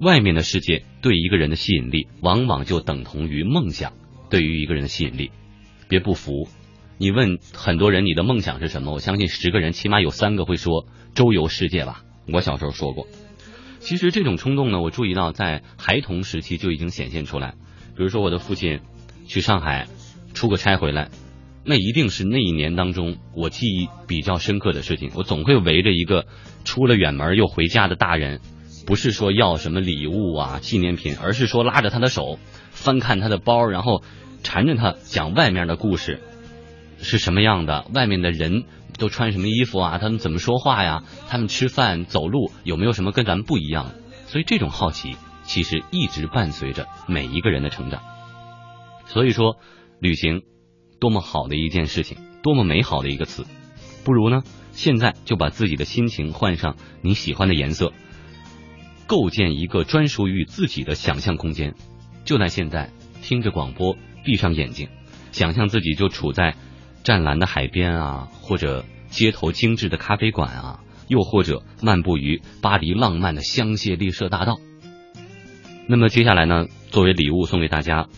[0.00, 3.92] 外面的世界对一个人的吸引力，往往就等同于梦想
[4.28, 5.30] 对于一个人的吸引力。
[5.86, 6.48] 别不服，
[6.98, 12.02] 你问很多人你的梦想是什么，我相信十个人起码有三个会说周游世界吧。
[12.32, 13.06] 我小时候说过，
[13.80, 17.54] 其实这种冲动呢，我注意到在孩童时期就已经显现出来。
[17.96, 18.80] 比如说，我的父亲
[19.26, 19.86] 去上海
[20.32, 21.10] 出个差回来，
[21.64, 25.10] 那一定是那一年当中我记忆比较深刻的事情。
[25.14, 26.26] 我总会围着一个
[26.64, 28.40] 出了远门又回家的大人，
[28.86, 32.38] 不是说要什么礼物啊、纪念品，而是说拉着他的手，
[32.70, 34.02] 翻看他的包，然后
[34.42, 36.20] 缠着他讲外面的故事
[36.98, 38.64] 是什么样的，外面的人
[38.98, 43.92] 都穿什么衣服啊，他们怎么说话呀，他们吃饭走路有没有什么跟咱们不一样？
[44.26, 48.02] 所以这种好奇其实一直伴随着每一个人的成长。
[49.06, 49.58] 所以说，
[50.00, 50.42] 旅行
[50.98, 53.44] 多么好的一件事情，多么美好的一个词，
[54.04, 54.42] 不如呢，
[54.72, 57.92] 现在就把自己的心情换上你喜欢的颜色。
[59.06, 61.74] 构建一个专属于自己的想象空间，
[62.24, 62.90] 就在现在，
[63.22, 64.88] 听着广播，闭上眼睛，
[65.30, 66.56] 想象自己就处在
[67.04, 74.58] 湛蓝的海边啊，或者街头精致的咖啡馆啊，又或者漫步于巴黎浪漫的香榭丽舍大道。
[75.86, 78.08] 那么接下来呢，作为礼物送给大家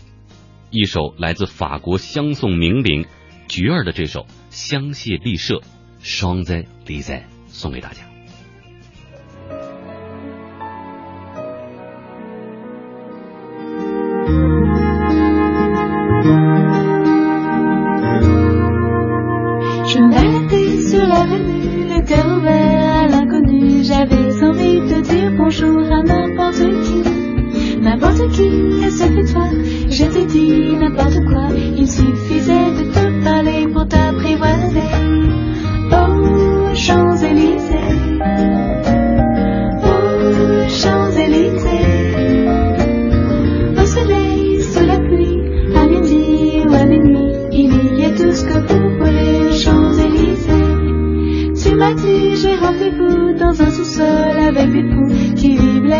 [0.71, 3.05] 一首来自法国香颂名伶
[3.49, 5.55] 菊儿的这首《香榭丽舍》
[5.99, 8.06] 双在丽在送给大家。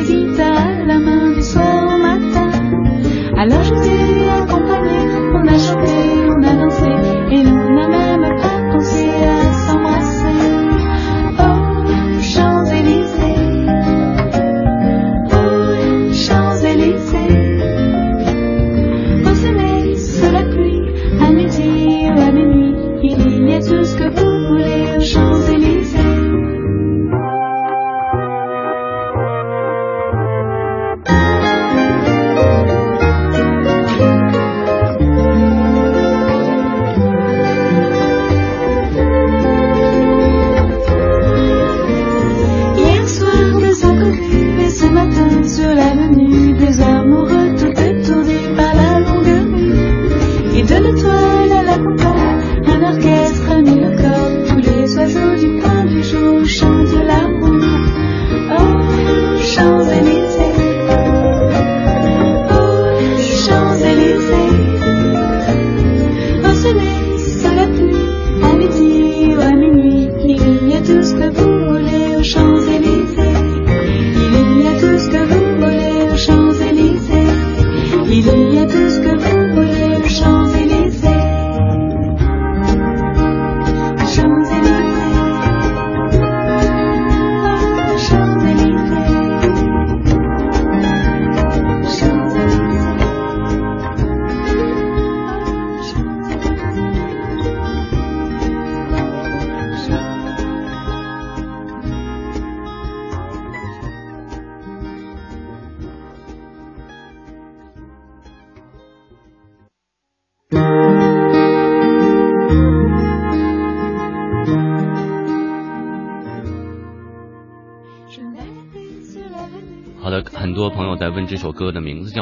[0.03, 0.76] 这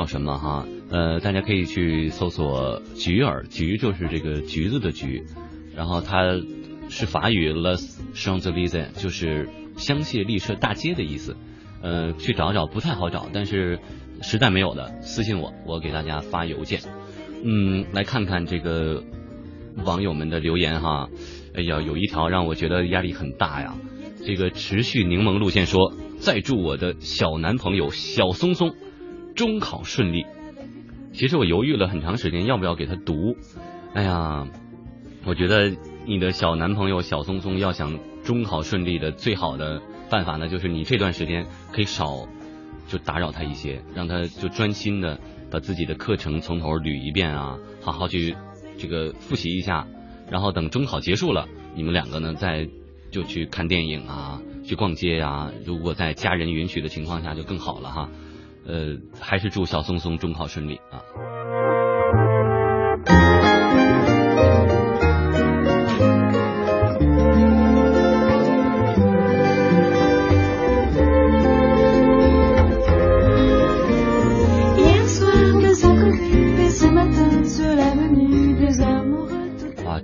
[0.08, 0.38] 什么？
[0.38, 5.24] 哈，呃，大家可以去搜索“菊儿”，菊就是这个橘子的橘，
[5.76, 6.40] 然后它
[6.90, 11.36] 是法语 “Les Champs-Élysées”，就是香榭丽舍大街的意思。
[11.82, 13.80] 呃，去找找不太好找，但是
[14.22, 16.80] 实在没有的，私信我，我给大家发邮件。
[17.44, 19.04] 嗯，来看看这个
[19.84, 21.10] 网友们的留言哈。
[21.54, 23.76] 哎呀，有一条让我觉得压力很大呀。
[24.26, 28.76] 这个持续柠檬路线说：“再祝我的小男朋友小松松。”
[29.36, 30.26] 中考顺利，
[31.14, 33.36] 其实我犹豫了很长时间，要不要给他读。
[33.94, 34.48] 哎呀，
[35.26, 35.76] 我觉得
[36.06, 42.28] 你的小男朋友小松松要想中考顺利的最好的办法呢，就是你这段时间可以少
[42.88, 45.20] 就打扰他一些，让他就专心的
[45.52, 48.36] 把自己的课程从头捋一遍啊，好好去
[48.78, 49.86] 这个复习一下，
[50.30, 52.70] 然后等中考结束了，你们两个呢再
[53.12, 55.52] 就去看电影啊，去逛街呀。
[55.66, 58.10] 如果在家人允许的情况下，就更好了哈。
[58.66, 61.02] 呃还是祝小松松中考顺利啊。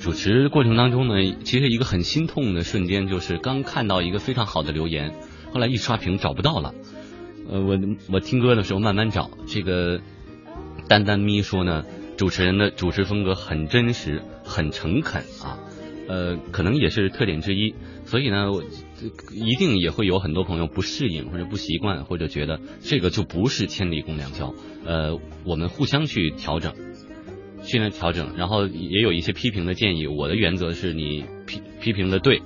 [0.01, 5.13] 主持过程当中呢其实一个很心痛的瞬间就是刚看到一个非常好的留言
[5.53, 6.73] 后来一刷屏找不到了。
[7.49, 7.77] 呃，我
[8.11, 10.01] 我听歌的时候慢慢找，这个
[10.87, 11.83] 丹丹咪说呢，
[12.17, 15.59] 主持人的主持风格很真实，很诚恳啊，
[16.07, 17.75] 呃，可能也是特点之一。
[18.05, 18.63] 所以呢，我
[19.33, 24.53] 一定也会有很多朋友不适应或者不习惯，或者觉得这个就不是千里共良宵。
[24.85, 26.73] 呃，我们互相去调整。
[27.63, 30.07] 训练调整，然后也有一些批评的建议。
[30.07, 32.41] 我的原则是你批批评的对，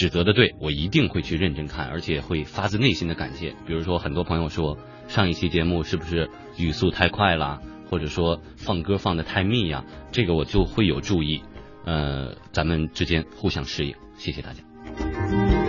[0.00, 3.54] 指责的对，我一定会去认真看，而且会发自内心的感谢。
[3.66, 4.78] 比如说，很多朋友说
[5.08, 9.84] 上一期节目是不是语速太快了，或者说放歌放的太密呀？
[10.10, 11.42] 这个我就会有注意。
[11.84, 15.59] 呃，咱们之间互相适应，谢谢大家。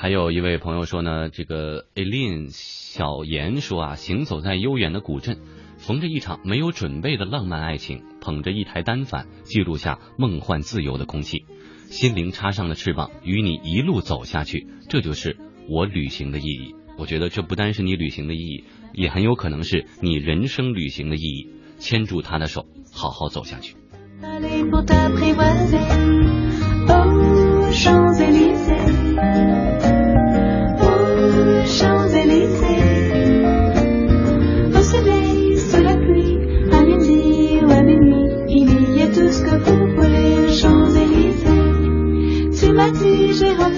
[0.00, 5.38] 还有一位朋友说呢，这个 Eileen 小妍说啊，行走在悠远的古镇，
[5.76, 11.46] 逢着一场没有准备的浪漫爱情，捧着一台单反，记录下梦幻自由的空气，
[11.90, 15.36] 心灵插上了翅膀，与你一路走下去，这就是
[15.68, 16.76] 我旅行的意义。
[16.96, 21.50] 我觉得这不单是你旅行的意义，也很有可能是你人生旅行的意义。
[21.80, 23.74] 牵住他的手，好好走下去。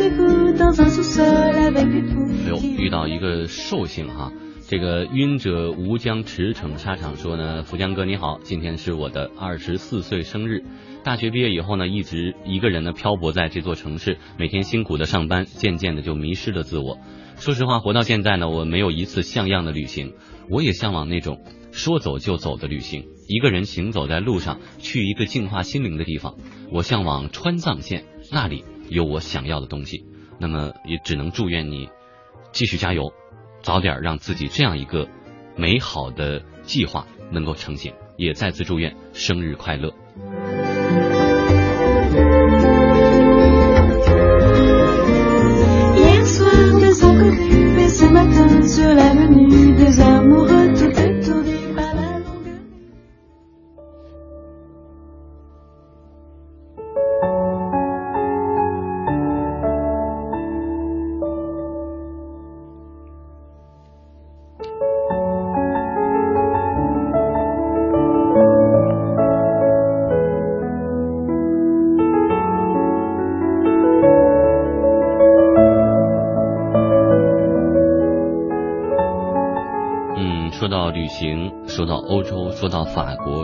[0.01, 0.07] 哎
[2.49, 4.33] 呦，遇到一个寿星哈，
[4.67, 10.65] 这个晕者吴江驰骋沙场说呢，福江哥你好，今天是我的二十四岁生日。
[11.05, 16.97] 大学毕业以后呢，一直一个人呢漂泊在这座城市，每天辛苦的上班，渐渐的就迷失了自我。
[17.37, 20.15] 说实话，活到现在呢，我没有一次像样的旅行。
[20.49, 26.37] 我也向往那种说走就走的旅行，一个人行走在路上，去一个净化心灵的地方。
[26.73, 30.05] 我向往川藏线，那里有我想要的东西。
[30.39, 31.89] 那么，也只能祝愿你
[32.53, 33.13] 继续加油，
[33.63, 35.09] 早点让自己这样一个
[35.57, 37.95] 美好的计划能够成型。
[38.17, 39.95] 也再次祝愿生日快乐。
[48.63, 49.70] 说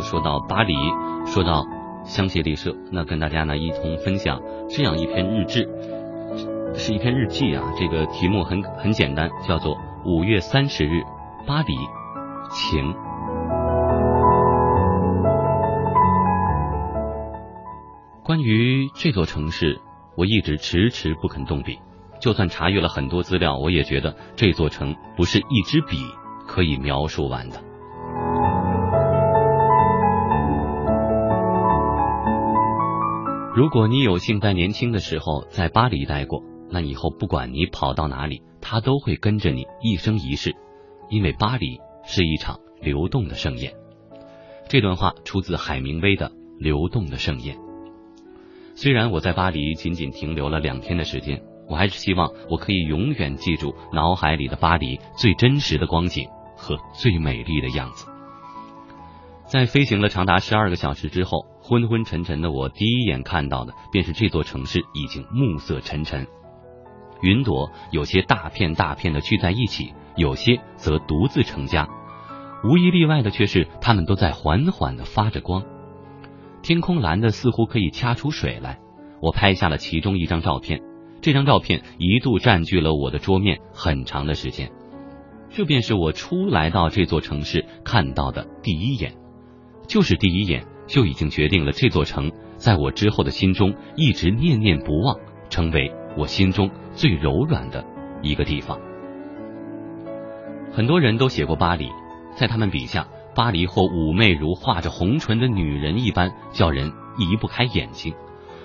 [0.00, 0.74] 说到巴黎，
[1.26, 1.64] 说到
[2.04, 5.68] 香榭丽舍，那跟大家呢一同分享这样一篇日志，
[6.74, 7.72] 是一篇日记啊。
[7.78, 11.02] 这个题目很很简单，叫做五月三十日
[11.46, 11.74] 巴黎
[12.50, 12.94] 晴。
[18.22, 19.80] 关于这座城市，
[20.16, 21.78] 我一直迟迟不肯动笔，
[22.20, 25.96] 就算查阅了很多资料，我也觉得这座城不是一支笔
[26.46, 27.65] 可以描述完的。
[33.56, 40.54] 如果你有幸在年轻的时候在巴黎待过，那以后不管你跑到哪里，它都会跟着你一生一世，
[41.08, 43.72] 因为巴黎是一场流动的盛宴。
[44.68, 46.28] 这段话出自海明威的
[46.58, 47.56] 《流动的盛宴》。
[48.74, 56.28] 虽然我在巴黎仅仅停留了两天的时间，我还是希望我可以永远记住脑海里的巴黎最真实的光景
[56.58, 58.06] 和最美丽的样子。
[59.46, 61.46] 在飞行了长达十二个小时之后。
[61.68, 66.28] 昏昏沉沉的我，第一眼看到的便是这座城市已经暮色沉沉，
[67.22, 71.88] 云朵有些大片大片的聚在一起，有些则独自成家，
[72.62, 75.64] 无一例外的却是它们都在缓缓的发着光。
[76.62, 78.78] 天空蓝的似乎可以掐出水来。
[79.20, 80.80] 我拍下了其中一张照片，
[81.20, 84.70] 这张照片一度占据了我的桌面很长的时间。
[85.50, 89.16] 这便是我初来到这座城市看到的第一眼，
[89.88, 90.64] 就是第一眼。
[90.86, 95.18] 就已经决定了这座城在我之后的心中一直念念不忘，
[95.50, 97.84] 成为我心中最柔软的
[98.22, 98.78] 一个地方。
[100.72, 101.90] 很多人都写过巴黎，
[102.34, 108.14] 在他们笔下，巴黎或妩媚如画着红唇的女人一般，叫人移不开眼睛；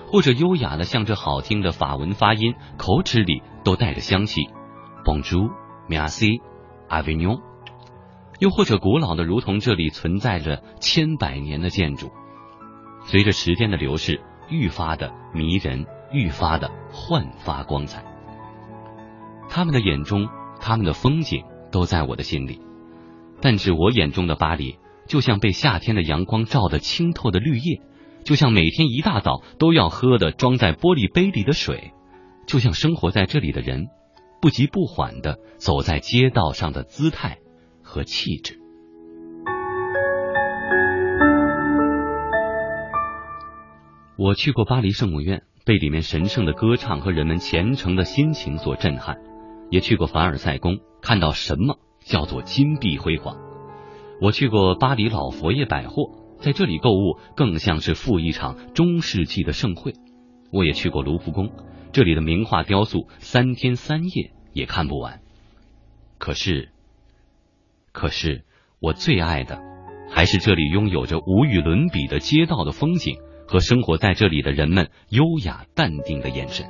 [0.06, 4.42] 或者优雅的像这好听的法文发音，口齿里都带着香气。
[5.04, 7.40] ；Bonjour，Merci，Avignon，
[8.42, 12.10] 又或者古老的如同这里存在着千百年的建筑，
[13.04, 14.20] 随着时间的流逝，
[14.50, 18.04] 愈发的迷人，愈发的焕发光彩。
[19.48, 20.28] 他们的眼中，
[20.58, 22.60] 他们的风景都在我的心里，
[23.40, 24.76] 但是我眼中的巴黎，
[25.06, 27.80] 就像被夏天的阳光照得清透的绿叶，
[28.24, 31.92] 就像每天一大早都要喝的装在玻璃杯里的水，
[32.48, 33.86] 就像生活在这里的人，
[34.40, 37.38] 不急不缓的走在街道上的姿态
[37.92, 38.58] 和气质。
[44.16, 49.18] 我去过巴黎圣母院，被里面神圣的歌唱和人们虔诚的心情所震撼。
[49.70, 53.36] 也去过凡尔赛宫，看到什么叫做金碧辉煌。
[54.22, 59.92] 我去过巴黎老佛爷百货，在这里购物更像是赴一场中世纪的盛会。
[60.50, 61.50] 我也去过卢浮宫，
[61.92, 65.20] 这里的名画雕塑三天三夜也看不完。
[66.16, 66.71] 可是，
[67.92, 68.42] 可是
[68.80, 69.60] 我最爱的
[70.10, 73.16] 还是这里拥有着无与伦比的街道的风景
[73.46, 76.66] 和生活在这里的人们优雅淡定的眼神。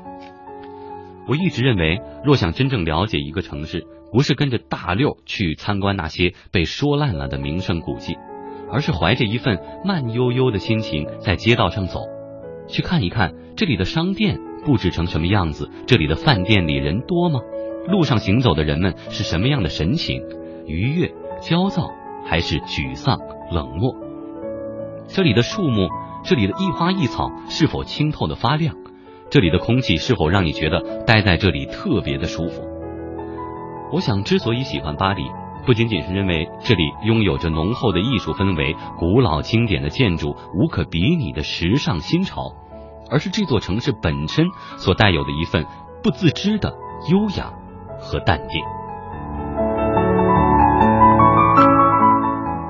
[1.28, 8.16] 我一直认为，若想真正了解一个城市，不是跟着大溜去参观那些被说烂了的名胜古迹，
[8.70, 12.00] 而是怀着一份慢悠悠的心情在街道上走，
[12.66, 17.40] 去看一看这里的商店布置成什么样子，这里的饭店里人多吗？
[17.88, 20.22] 路上行走的人们是什么样的神情？
[20.66, 21.90] 愉悦、焦躁，
[22.24, 23.18] 还是沮丧、
[23.50, 23.94] 冷漠？
[25.08, 25.88] 这里的树木，
[26.24, 28.74] 这里的一花一草，是否清透的发亮？
[29.30, 32.62] 这里的空气是否让你觉得待在这里特别的舒服？
[33.92, 35.24] 我想，之所以喜欢巴黎，
[35.66, 42.52] 不仅仅是因为这里拥有着浓厚的艺术氛围、古老经典的建筑、无可比拟的时尚新潮，
[43.10, 44.46] 而是这座城市本身
[44.76, 45.66] 所带有的一份
[46.02, 46.74] 不自知的
[47.10, 47.52] 优雅
[47.98, 48.62] 和淡定。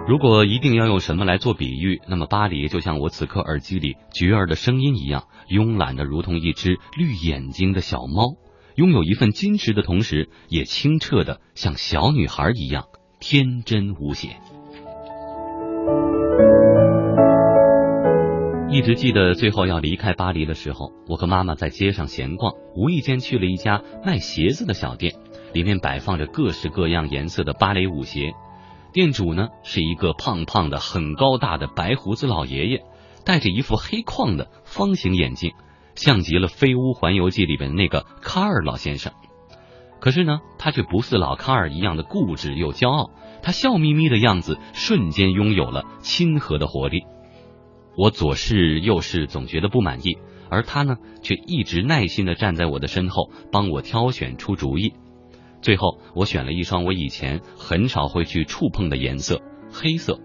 [0.09, 8.35] 如果一定要用什么来做比喻，那么巴黎就像我此刻耳机里菊儿的声音一样，慵懒的如同一只绿眼睛的小猫，
[8.75, 12.87] 拥有一份矜持的同时，也清澈的像小女孩一样
[13.21, 14.31] 天真无邪。
[18.71, 25.15] 一直记得最后要离开巴黎的时候，我和妈妈在街上闲逛，无意间去了一家卖鞋子的小店，
[25.53, 28.33] 里面摆放着各式各样颜色的芭蕾舞鞋。
[28.93, 32.85] 店主呢是一个胖胖的、很高大的白胡子老爷爷，
[33.25, 35.53] 戴着一副黑框的方形眼镜，
[35.95, 39.13] 像极了《飞屋环游记》里边那个卡尔老先生。
[39.99, 47.05] 可是呢，他却不似老卡尔一样的固执又骄傲，他笑眯眯的样子瞬间拥有了亲和的活力。
[47.97, 50.19] 我左试右试，总觉得不满意，
[50.51, 54.93] 而他呢，却一直耐心的站在我的身后，帮我挑选出主意。
[55.63, 59.41] 最后，我选了一双我以前很少会去触碰的颜色——
[59.73, 60.19] 黑色。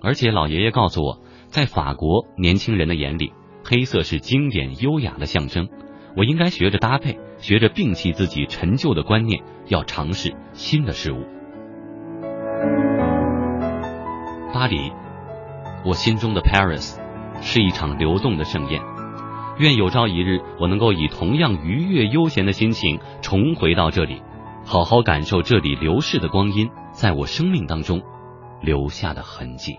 [0.00, 5.68] 而且老爷爷告诉我，在法国年轻人的眼里，黑色是经典优雅的象征。
[6.16, 11.22] 我应该学着搭配，学着摒弃自己陈旧的观念，要尝试新的事物。
[14.54, 14.90] 巴黎，
[15.84, 16.96] 我心中的 Paris，
[17.42, 18.80] 是一场流动的盛宴。
[19.58, 24.22] 愿有朝一日，我能够以同样愉悦悠闲的心情重回到这里。
[24.64, 28.02] 好好感受这里流逝的光阴，在我生命当中
[28.60, 29.78] 留下的痕迹。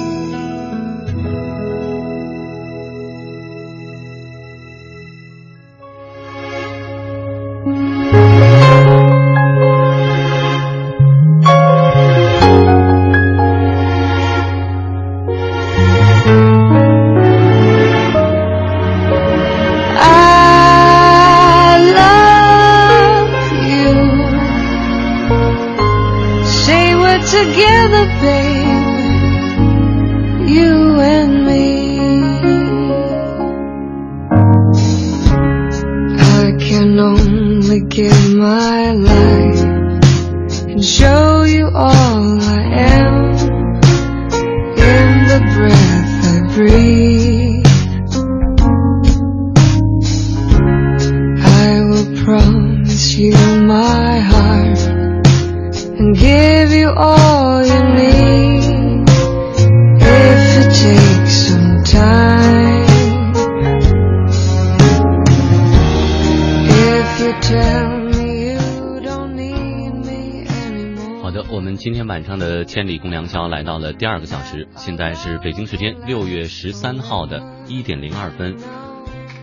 [75.23, 78.57] 是北京时间六月十三号的一点零二分。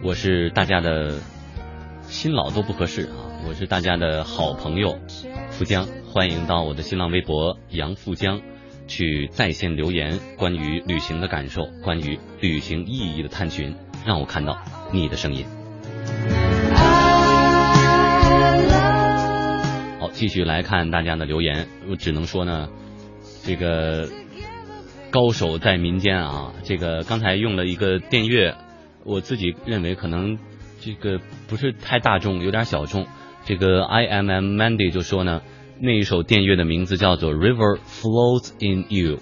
[0.02, 1.20] 我是大家的
[2.02, 3.14] 新老都不合适啊，
[3.46, 4.98] 我是大家的好朋友
[5.50, 8.40] 富江，欢迎到我的新浪微博杨富江
[8.88, 14.58] 去在线留言，关于旅行的感受，关于旅行意义的探寻，让我看到
[14.90, 15.46] 你的声音。
[20.00, 21.68] 好，继续来看大家的留言。
[21.88, 22.68] 我只能说呢，
[23.44, 24.08] 这个
[25.10, 26.52] 高手在民间啊。
[26.64, 28.56] 这个刚才用了一个电乐，
[29.04, 30.38] 我自己认为可能
[30.80, 33.06] 这个不是太大众，有点小众。
[33.44, 35.42] 这个 I M M Mandy 就说呢，
[35.80, 39.20] 那一首电乐的名字叫做 River Flows in You，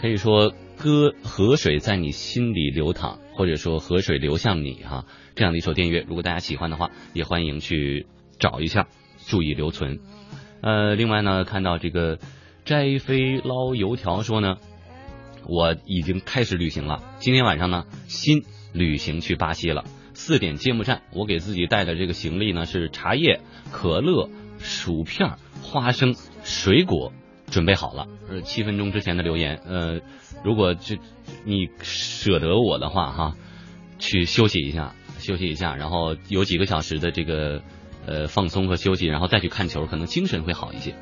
[0.00, 5.04] 可以说歌河水在你心里流淌，或者说河水流向你哈、
[5.34, 8.06] 这样的一首电乐，如果大家喜欢的话，也欢迎去
[8.38, 8.86] 找一下，
[9.26, 9.98] 注意留存。
[10.62, 12.18] 呃，另外呢，看到这个
[12.64, 14.56] 摘飞捞油条说呢，
[15.48, 17.02] 我已经开始旅行了。
[17.18, 19.84] 今天晚上呢，新旅行去巴西了。
[20.14, 23.40] 四点揭幕战，我给自己带的这个行李呢是茶叶、
[23.70, 24.28] 可乐、
[24.58, 27.12] 薯片、花生、水果，
[27.50, 28.06] 准备好了。
[28.28, 30.00] 呃，七分钟之前的留言，呃，
[30.44, 30.98] 如果这
[31.44, 33.36] 你舍得我的话哈，
[34.00, 37.62] 去休息一下，休息一下，然后有几个小时的这个
[38.04, 40.96] 呃放松和休息，然后再去看球，可能精神会好一些。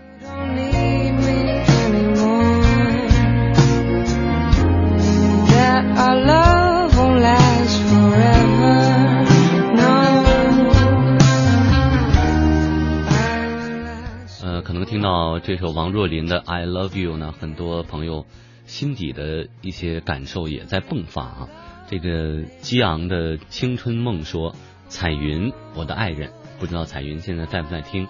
[14.42, 18.26] 呃，可能听到这首王若琳的《I Love You》呢，很多朋友
[18.64, 21.48] 心底的一些感受也在迸发啊。
[21.88, 24.54] 这个激昂的青春梦说
[24.88, 28.08] ：“彩云，我的爱人，不知道彩云现在在不在听？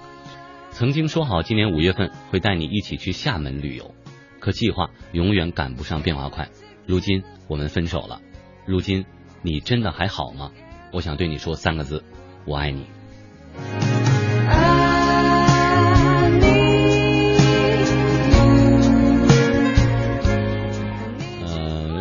[0.70, 3.94] 曾经说好今年五月份会带你一起去厦门旅游，
[4.40, 6.48] 可计划永远赶不上变化快。
[6.86, 8.20] 如今我们分手了，
[8.66, 9.05] 如今
[9.42, 10.53] 你真的还好吗？
[10.92, 12.05] 我想对你说三个字：
[12.44, 12.86] 我爱你。”，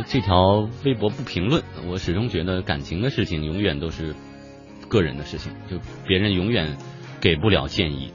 [0.08, 4.16] 这条微博不评论，我始终觉得感情的事情永远都是
[4.88, 5.78] 个人的事情，就
[6.08, 6.78] 别人永远
[7.20, 8.14] 给不了建议，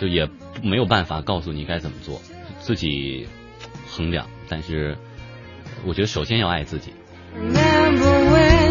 [0.00, 0.28] 就也
[0.64, 2.20] 没有办法告诉你该怎么做，
[2.58, 3.28] 自己
[3.86, 4.26] 衡量。
[4.48, 4.96] 但是
[5.86, 6.92] 我觉得首先要爱自己。
[7.34, 8.68] Remember when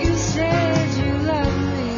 [0.00, 1.90] you said you loved me.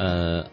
[0.00, 0.44] Oh,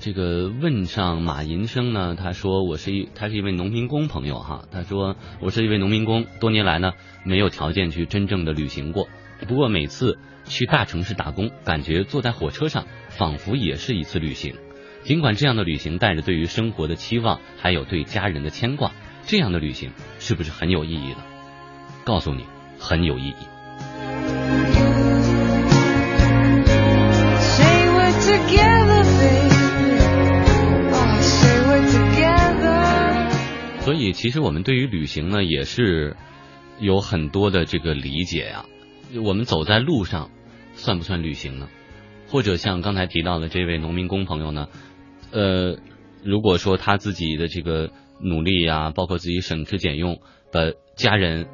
[0.00, 6.92] 这个问上马银生呢，他说我是一，他是一位农民工朋友哈，他说我是一位农民工，多年来呢
[7.24, 9.08] 没有条件去真正的旅行过，
[9.46, 14.54] 不过每次去大城市打工，感觉坐在火车上仿佛也是一次旅行。
[15.04, 18.90] 尽管这样的旅行带着对于生活的期望，还有对家人的牵挂，
[19.26, 21.18] 这样的旅行是不是很有意义呢？
[22.04, 22.46] 告诉你，
[22.78, 23.34] 很有意义。
[33.76, 33.84] Oh.
[33.84, 36.16] 所以，其实我们对于旅行呢，也是
[36.80, 38.64] 有很多的这个理解呀、
[39.22, 40.30] 我们走在路上，
[40.72, 41.68] 算不算旅行呢？
[42.26, 44.68] 或者像刚才提到的这位农民工朋友呢，
[45.34, 45.76] 呃，
[46.22, 50.20] 如果说他自己的这个努力呀，包括自己省吃俭用，
[50.52, 50.60] 把
[50.96, 51.48] 家人、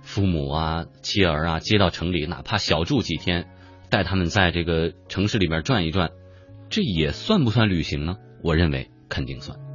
[0.00, 3.48] 父母啊、妻儿啊接到城里，哪怕小住几天，
[3.90, 6.12] 带他们在这个城市里面转一转，
[6.70, 8.16] 这也算不算旅行呢？
[8.44, 9.65] 我认为肯定算。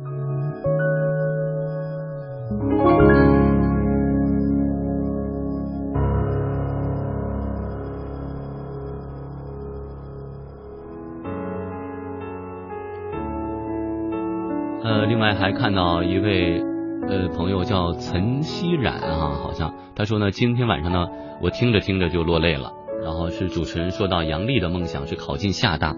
[15.42, 16.62] 还看到一位
[17.10, 21.08] 呃朋友叫岑熙冉啊，好像他说呢，今天晚上呢，
[21.42, 22.72] 我听着听着就落泪了。
[23.04, 25.96] 然后是主持人说到杨丽的梦想是考进厦大，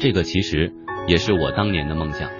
[0.00, 0.72] 这个其实
[1.06, 2.30] 也是我当年的梦想。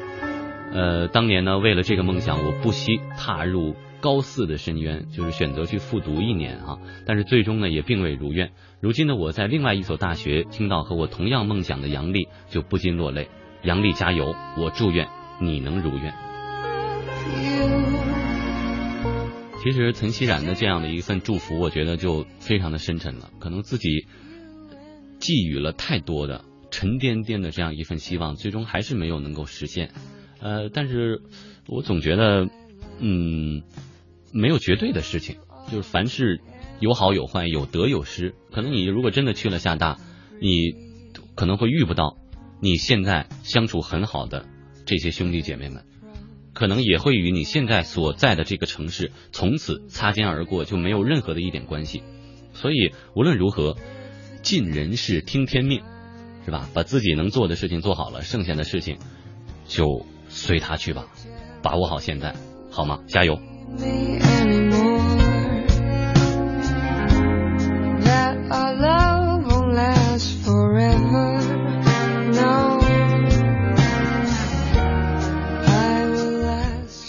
[0.72, 6.78] 呃，当年呢，为了这个梦想，我不惜踏入高四的深渊，就是选择去复读一年哈。
[7.04, 8.52] 但是最终呢，也并未如愿。
[8.80, 13.28] 如今呢，我在另外一所大学听到和我同样梦想的杨丽，就不禁落泪。
[13.62, 14.34] 杨丽加油！
[14.58, 15.06] 我祝愿。
[15.38, 16.25] 你能如愿。
[19.62, 23.30] 其实陈熙冉的这样的一份祝福，我觉得就非常的深沉了。
[23.40, 24.06] 可能自己
[25.18, 29.90] 寄予了太多的沉甸甸的这样一份希望，最终还是没有能够实现。
[30.40, 31.22] 呃，但是
[31.66, 32.48] 我总觉得，
[33.00, 33.64] 嗯，
[34.32, 36.40] 没有绝对的事情，就是凡事
[36.78, 38.34] 有好有坏，有得有失。
[38.52, 39.98] 可能你如果真的去了厦大，
[40.40, 40.74] 你
[41.34, 42.18] 可能会遇不到
[42.60, 44.46] 你现在相处很好的。
[44.84, 45.84] 这些兄弟姐妹们，
[46.56, 52.02] 可能也会与你现在所在的这个城市从此擦肩而过，就没有任何的一点关系。
[52.54, 53.76] 所以无论如何，
[54.40, 55.82] 尽人事听天命，
[56.46, 56.66] 是吧？
[56.72, 58.96] 把自己能做的事情做好了，剩下的事情
[59.66, 61.08] 就随他去吧。
[61.62, 62.34] 把握好现在，
[62.70, 63.00] 好吗？
[63.06, 63.38] 加油！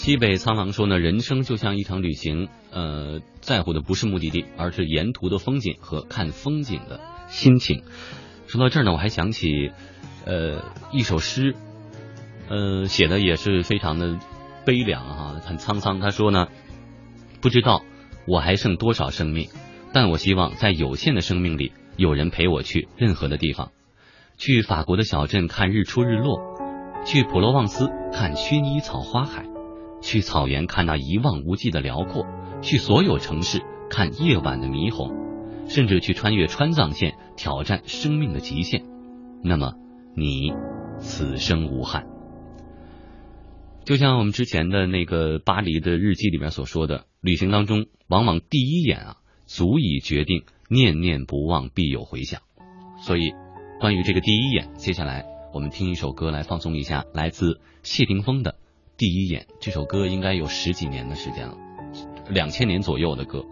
[0.08, 7.82] 西北苍狼说呢，人生就像一场旅行，呃，在乎的不是目的地，而是沿途的风景和看风景的心情。
[8.46, 9.70] 说到这儿呢，我还想起，
[10.24, 11.54] 呃，一首诗，
[12.48, 14.18] 呃，写的也是非常的
[14.64, 16.00] 悲凉哈，很沧桑。
[16.00, 16.46] 他说呢，
[17.42, 17.82] 不知道
[18.26, 19.50] 我还剩多少生命，
[19.92, 23.72] 但我希望在有限的生命里，有人陪我去任何的地方，
[24.38, 26.38] 去法国的小镇看日出日落，
[27.04, 29.44] 去普罗旺斯看薰衣草花海。
[30.00, 32.26] 去草原看那一望无际的辽阔，
[32.62, 35.10] 去所有城市看夜晚的霓虹，
[35.68, 38.84] 甚至去穿越川藏线挑战生命的极限。
[39.42, 39.74] 那么，
[40.16, 40.52] 你
[40.98, 42.06] 此生无憾。
[43.84, 52.42] 就像我们之前的那个巴黎的日记里面所说的，旅行当中往往第一眼啊，足以决定念念不忘必有回响。
[53.00, 53.32] 所以，
[53.80, 55.24] 关于这个第一眼，接下来
[55.54, 58.56] 我们听一首歌来放松一下，来自谢霆锋的。
[58.98, 61.54] 第一眼这首歌应该有十几年的时间了，
[62.28, 63.44] 两千年左右的歌，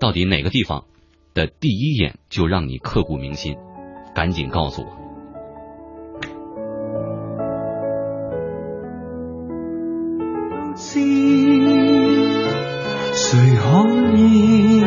[0.00, 0.86] 到底哪个地方
[1.34, 3.58] 的第一眼就让你刻骨铭心？
[4.14, 4.88] 赶紧告诉我。
[10.74, 10.98] 知
[13.12, 13.84] 谁可
[14.16, 14.80] 以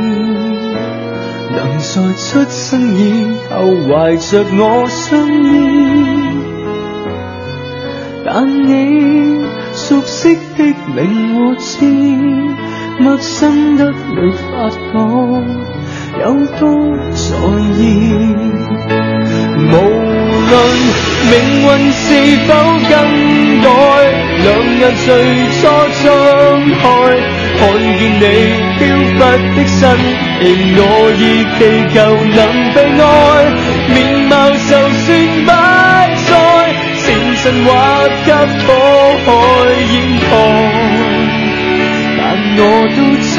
[1.54, 6.31] 能在出生以后怀着我相依？
[8.24, 9.44] 但你
[9.74, 10.64] 熟悉的
[10.96, 11.00] 名
[11.36, 11.86] 和字，
[13.00, 15.00] 陌生得没法讲，
[16.20, 16.24] 有
[16.60, 16.62] 多
[17.14, 17.24] 在
[17.78, 17.82] 意。
[19.72, 19.74] 无
[20.50, 20.54] 论
[21.30, 22.04] 命运是
[22.48, 22.50] 否
[22.90, 22.94] 更
[23.62, 23.66] 改，
[24.44, 24.48] 两
[24.80, 25.08] 人最
[25.58, 25.62] 初
[26.04, 26.06] 张
[26.80, 26.82] 开，
[27.58, 27.60] 看
[27.98, 28.24] 见你
[28.78, 28.80] 飘
[29.18, 29.20] 忽
[29.56, 29.80] 的身
[30.42, 30.42] 形，
[30.78, 30.80] 我
[31.18, 31.20] 已
[31.58, 31.60] 祈
[31.94, 31.98] 求
[32.36, 32.40] 能
[32.76, 33.04] 被爱，
[33.94, 33.98] 面
[34.30, 34.70] 貌就
[35.06, 35.10] 算
[35.46, 35.71] 不。
[37.44, 37.72] 神话
[38.24, 38.68] 给火
[39.26, 39.28] 海
[39.92, 40.24] 掩盖，
[42.16, 42.22] 但
[42.56, 42.62] 我
[42.96, 43.34] 都知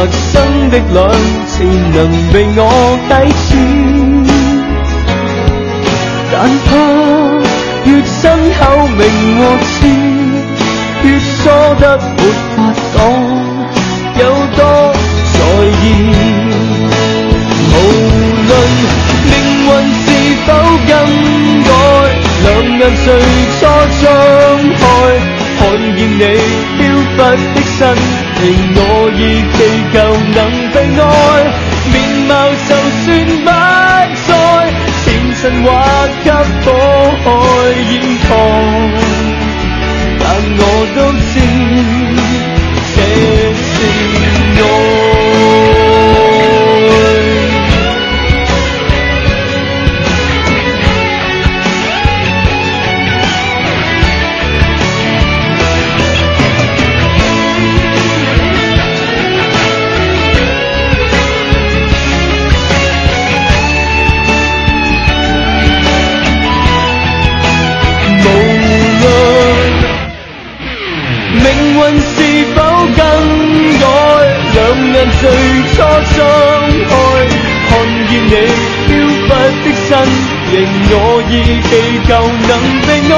[0.00, 0.96] 陌生的两
[1.46, 1.96] 次能
[2.32, 2.58] 被我
[3.06, 3.12] 抵
[3.44, 3.52] 止，
[6.32, 6.68] 但怕
[7.84, 8.18] 越亲
[8.56, 8.60] 口
[8.96, 8.98] 明
[9.36, 9.70] 和刺，
[11.02, 11.38] 越疏
[11.78, 11.84] 得
[12.16, 12.18] 没
[12.56, 12.58] 法
[12.94, 12.98] 讲
[14.16, 14.20] 有
[14.56, 14.58] 多
[15.34, 15.38] 在
[15.82, 15.84] 意。
[17.68, 17.76] 无
[18.48, 18.50] 论
[19.28, 19.30] 命
[19.66, 19.68] 运
[20.00, 20.08] 是
[20.46, 20.48] 否
[20.88, 20.90] 更
[21.66, 21.68] 改，
[22.42, 22.48] 两。
[22.80, 23.06] 眼最
[23.60, 23.62] 初
[24.00, 24.02] 张
[24.80, 24.82] 开，
[25.58, 25.60] 看
[25.94, 26.18] 见你
[26.78, 26.80] 飘
[27.12, 27.18] 忽
[27.54, 27.78] 的身
[28.42, 28.80] 令，我
[29.14, 29.20] 已
[29.52, 29.58] 祈
[29.92, 29.96] 求
[30.34, 30.38] 能
[30.72, 31.04] 被爱，
[31.92, 31.94] 面
[32.26, 32.30] 貌
[32.68, 32.70] 就
[33.02, 33.06] 算
[33.44, 33.48] 不
[34.26, 34.28] 再，
[35.04, 35.06] 前
[35.36, 35.68] 尘或
[36.24, 36.26] 给
[36.64, 36.66] 火
[37.22, 37.26] 海
[37.90, 37.92] 掩
[38.28, 38.30] 盖，
[40.18, 40.22] 但
[40.58, 40.60] 我
[40.94, 40.98] 都
[41.30, 41.32] 知
[74.92, 75.22] 眼最
[75.72, 75.76] 初
[76.16, 76.18] 张
[76.88, 76.92] 开，
[77.68, 77.70] 看
[78.08, 78.28] 见你
[78.86, 78.88] 飘
[79.26, 79.30] 忽
[79.62, 79.88] 的身
[80.50, 80.52] 形，
[80.90, 80.94] 我
[81.30, 81.32] 已
[81.62, 81.68] 祈
[82.06, 82.08] 求
[82.48, 82.50] 能
[82.86, 83.16] 被爱，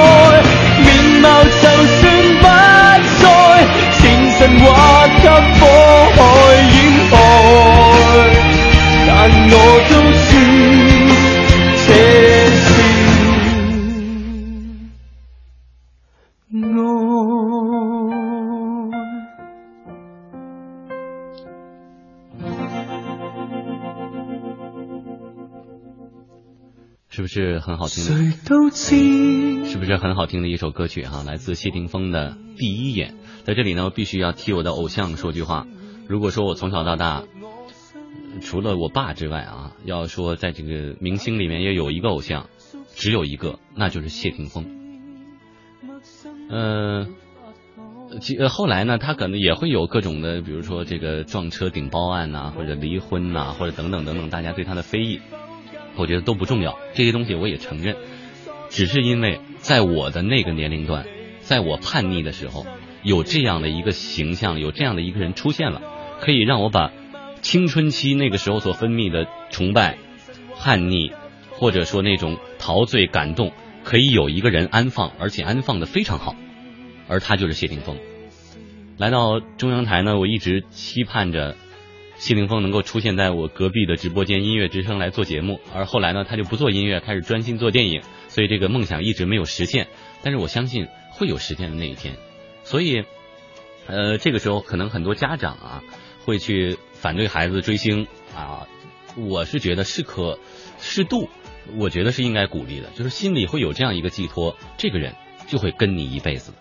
[27.26, 28.10] 是不是很好听的？
[28.10, 33.12] 谁都知是不是很好听的一首歌曲哈、来自谢霆锋的《第一眼》。
[33.44, 35.66] 在这里呢，我必须要替我的偶像说句话。
[36.08, 37.22] 如果说我从小到大，
[38.40, 42.48] 除了我爸之外啊，要说在这个明星里面也有一个偶像，
[42.94, 44.66] 只有一个，那就是谢霆锋。
[46.50, 47.06] 呃，
[48.20, 55.20] 其呃后来呢，他可能也会有各种的，比如说这个撞车顶包案呐、或者离婚呐、或者等等等等，大家对他的非议，
[55.96, 57.96] 我觉得都不重要，这些东西我也承认。
[58.70, 61.04] 只是因为在我的那个年龄段，
[61.40, 62.66] 在我叛逆的时候，
[63.02, 65.82] 有这样的一个形象，有这样的一个人出现了，
[66.20, 66.90] 可以让我把
[67.42, 69.98] 青春期那个时候所分泌的崇拜、
[70.58, 71.12] 叛逆，
[71.50, 73.52] 或者说那种陶醉、感动，
[73.84, 76.34] 可以有一个人安放，而且安放的非常好，
[77.08, 77.98] 而他就是谢霆锋。
[78.96, 81.56] 来到中央台呢，我一直期盼着
[82.22, 89.88] 谢霆锋能够出现在我隔壁的直播间音乐之声来做节目，而后来呢，他就不做音乐，开始专心做电影，所以这个梦想一直没有实现。
[90.22, 92.14] 但是我相信会有实现的那一天。
[92.62, 93.02] 所以，
[93.88, 95.82] 呃，这个时候可能很多家长啊
[96.24, 98.68] 会去反对孩子追星啊，
[99.16, 100.38] 我是觉得适可
[100.78, 101.28] 适度，
[101.76, 105.16] 我觉得是应该鼓励的，就是心里会有这样一个寄托，这个人
[105.48, 106.52] 就会跟你一辈子。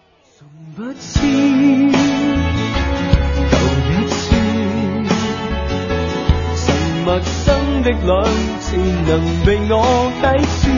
[7.04, 8.24] 陌生的兩
[8.60, 10.70] 次能被我啟齒，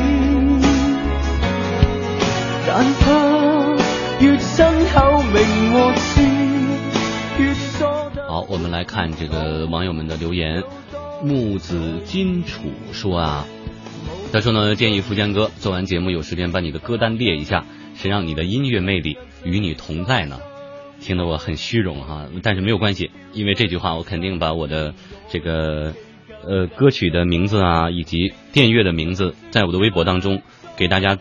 [2.65, 3.03] 但怕
[4.23, 5.35] 越親口明
[5.73, 6.21] 和知，
[7.43, 7.83] 越疏
[8.15, 10.63] 得好，我们来看这个网友们的留言。
[11.21, 13.45] 木子金楚说啊，
[14.31, 20.39] 他说呢，建议福建哥做完节目有时间把你的歌单列一下，谁让你的音乐魅力与你同在呢？
[21.01, 24.93] 听得我很虚荣哈，但是没有关系，因为这句话我肯定把我的
[25.29, 25.93] 这个
[26.47, 30.41] 呃歌曲的名字啊，以及电乐的名字，在我的微博当中
[30.77, 31.17] 给大家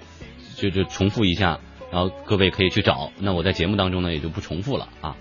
[0.56, 1.58] 就就重复一下，
[1.90, 3.10] 然后各位可以去找。
[3.18, 5.16] 那我在节目当中呢也就不重复了啊。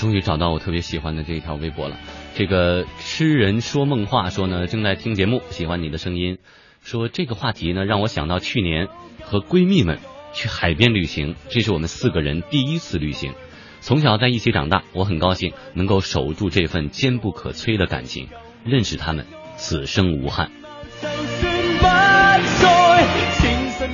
[0.00, 1.98] 终于找到我特别喜欢的这一条微博了。
[2.34, 6.38] 这个痴人说梦话说呢，正在听节目，喜欢你的声音。
[6.82, 8.88] 说这个话题呢，让我想到去年
[9.22, 9.98] 和闺蜜们
[10.32, 13.34] 去海边旅行，这是我们四个人第一次旅行。
[13.82, 18.28] 从小在一起长大，我很高兴能够守住这份坚不可摧的感情，
[18.64, 19.26] 认识他们，
[19.58, 20.50] 此生无憾。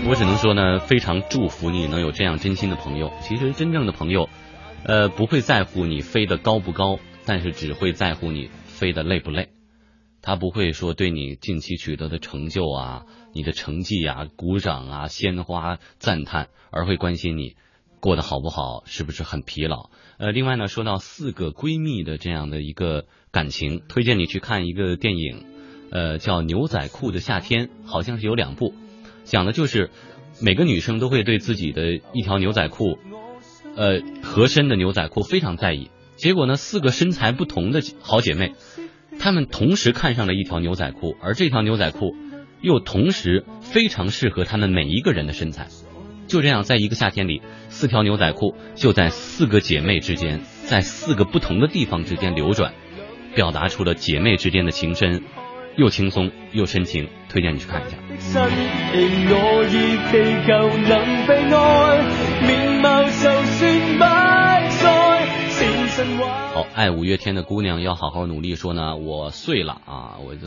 [0.09, 3.13] 我只能说呢，非常祝福你能有这样真心的朋友。
[3.23, 4.29] 其实真正的朋友，
[4.89, 9.49] 呃，不会在乎你飞得高不高，但是只会在乎你飞得累不累。
[10.23, 13.05] 他不会说对你近期取得的成就啊、
[13.35, 17.57] 你的成绩啊、鼓掌啊、鲜花赞叹，而会关心你
[17.99, 19.91] 过得好不好，是不是很疲劳。
[20.19, 25.45] 呃，另外呢，说到四个闺蜜的这样的一个感情，推荐你去看一个电影，
[25.91, 28.73] 呃，叫《牛仔裤的夏天》，好像是有两部，
[29.25, 29.91] 讲的就是
[30.41, 32.99] 每个女生都会对自己的一条牛仔裤，
[33.77, 38.55] 呃，合身的牛仔裤非常在意，结果呢，四个身材不同的好姐妹，
[39.21, 42.17] 她们同时看上了一条牛仔裤，而这条牛仔裤
[42.63, 45.69] 又同时非常适合她们每一个人的身材。
[46.27, 52.73] 就这样，在一个夏天里，四条牛仔裤就在四个姐妹之间，在四个不同的地方之间流转，
[53.35, 55.23] 表达出了姐妹之间的情深，
[55.77, 57.09] 又轻松又深情。
[57.29, 57.99] 推荐你去看一下。
[66.57, 68.55] 好，爱五月天的姑娘要好好努力。
[68.55, 70.47] 说呢，我睡了啊，我就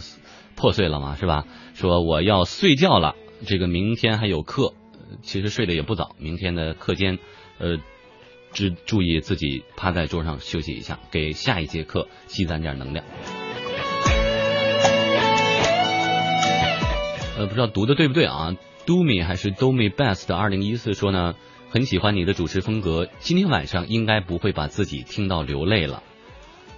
[0.55, 1.45] 破碎了嘛，是吧？
[1.75, 3.13] 说我要睡觉了，
[3.45, 4.73] 这个明天还有课。
[5.21, 7.19] 其实睡得也不早，明天的课间，
[7.59, 7.77] 呃，
[8.53, 13.05] 只注意自己趴在桌上休息一下，给下一节课积攒点能量。
[17.37, 18.55] 呃，不知道读的对不对啊
[18.87, 20.35] ？Do me 还是 Do me best？
[20.35, 21.35] 二零一四说呢，
[21.69, 26.03] 很喜欢你的主持风格，今天晚上应该不会把自己听到流泪了。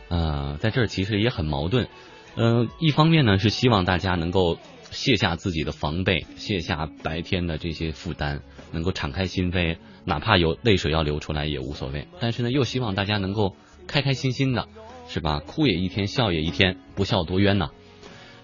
[0.10, 1.88] 呃，在这儿其实也很矛盾，
[2.36, 4.58] 呃，一方面呢是希望大家能够。
[4.92, 8.42] 卸下自己的防备，卸下白天的这些负担，
[8.74, 12.10] 能够敞开心扉，哪怕有泪水要流出来也无所谓。
[12.20, 13.56] 但是呢，又希望大家能够
[13.88, 14.68] 开开心心的，
[15.08, 15.40] 是吧？
[15.40, 17.70] 哭也一天，笑也一天，不笑多冤呐。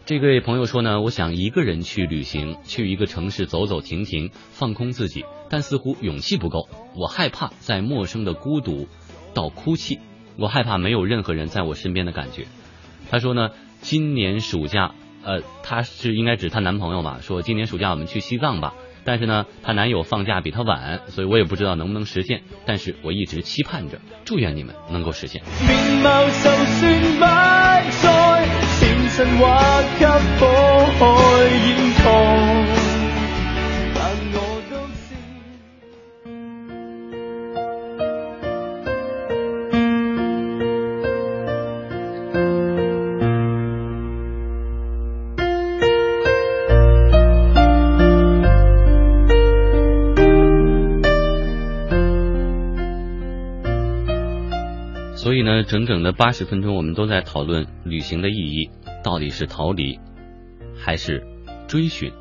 [0.08, 6.70] 这位朋友说呢，我想一个人去旅行，去一个城市走走停停，放空自己，但似乎勇气不够。
[6.96, 8.88] 我害怕在陌生的孤独
[9.34, 10.00] 到哭泣，
[10.38, 12.48] 我害怕没有任何人在我身边的感觉。
[13.12, 13.50] 他说呢，
[13.82, 14.94] 今年暑假。
[15.26, 17.20] 呃，她是应该指她男朋友吧？
[17.22, 18.76] 说今年暑假我们去西藏吧。
[19.04, 22.44] 但是呢，她男友放假比她晚，所以我也不知道能不能实现。
[22.66, 25.44] 但是我一直期盼着，祝愿你们能够实现。
[29.18, 30.45] 神话给火
[30.99, 31.06] 海
[31.65, 32.06] 淹藏。
[55.15, 58.69] 所以呢，整整的八十分钟，我们都在讨论旅行的意义。
[59.08, 60.02] 到底是逃离，
[60.76, 61.26] 还是
[61.70, 62.12] 追寻，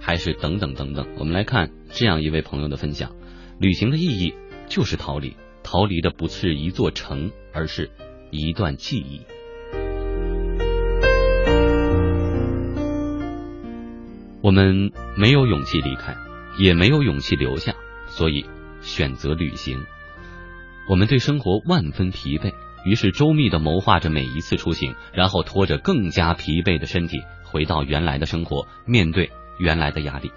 [0.00, 1.06] 还是等等等等。
[1.16, 3.12] 我们来看这样一位朋友的分享：
[3.60, 4.34] 旅行的意义
[4.66, 7.88] 就是逃离，逃离的不是一座城，而是
[8.32, 9.20] 一段记忆。
[14.42, 16.16] 我们没有勇气离开，
[16.58, 17.76] 也没有勇气留下，
[18.08, 18.44] 所以
[18.80, 19.78] 选择旅行。
[20.88, 22.52] 我们对生活万分疲惫，
[22.84, 30.32] 于是周密的谋划着每一次出行，然后拖着更加疲惫的身体回到原来的生活，面对原来的压力。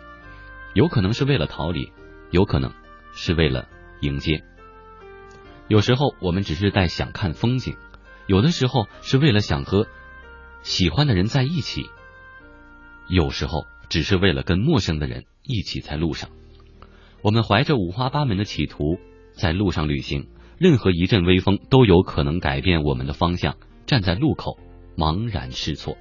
[0.74, 1.92] 有可能是为了逃离，
[2.32, 2.72] 有可能
[3.14, 3.68] 是为了
[4.02, 4.44] 迎接。
[5.68, 7.78] 有时候我们只是在想看风景，
[8.28, 9.88] 有的时候是为了想和
[10.62, 11.90] 喜欢的人在一起，
[13.08, 16.30] 有时候只是为了跟陌生的人一起在路上。
[17.24, 19.00] 我们怀着五花八门的企图
[19.34, 20.28] 在路上旅行。
[20.58, 23.56] 任何一阵微风都有可能改变我们的方向，
[23.86, 24.58] 站在路口
[24.96, 25.98] 茫然失措。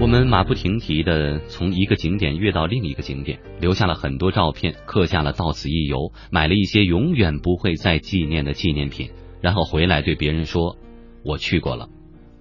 [0.00, 10.76] 我们马不停蹄的从一个景点越到另一个景点，留下了很多照片，刻下了到此一游，买了一些永远不会再纪念的纪念品，然后回来对别人说
[11.22, 11.88] ：“我去过了，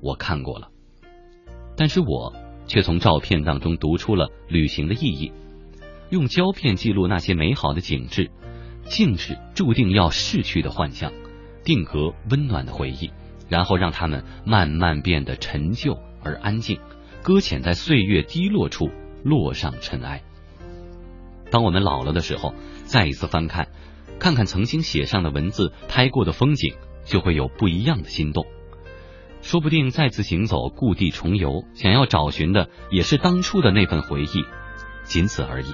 [0.02, 0.70] 我看过了。”
[1.78, 2.34] 但是我
[2.66, 5.32] 却从照片当中读出了旅行的意义。
[6.12, 8.30] 用胶片记录那些美好的景致，
[8.84, 11.14] 静止注定要逝去的幻象，
[11.64, 13.12] 定格温暖的回忆，
[13.50, 16.80] 然后让它们慢慢变得陈旧而安静，
[17.24, 18.90] 搁浅在岁月低落处，
[19.24, 20.22] 落上尘埃。
[21.50, 23.70] 当我们老了的时候，再一次翻看，
[24.20, 26.76] 看看曾经写上的文字，拍过的风景，
[27.06, 28.46] 就会有不一样的心动。
[29.42, 34.44] 说不定再次行走，故地重游，想要找寻的也是当初的那份回忆，
[35.04, 35.74] 仅此而已。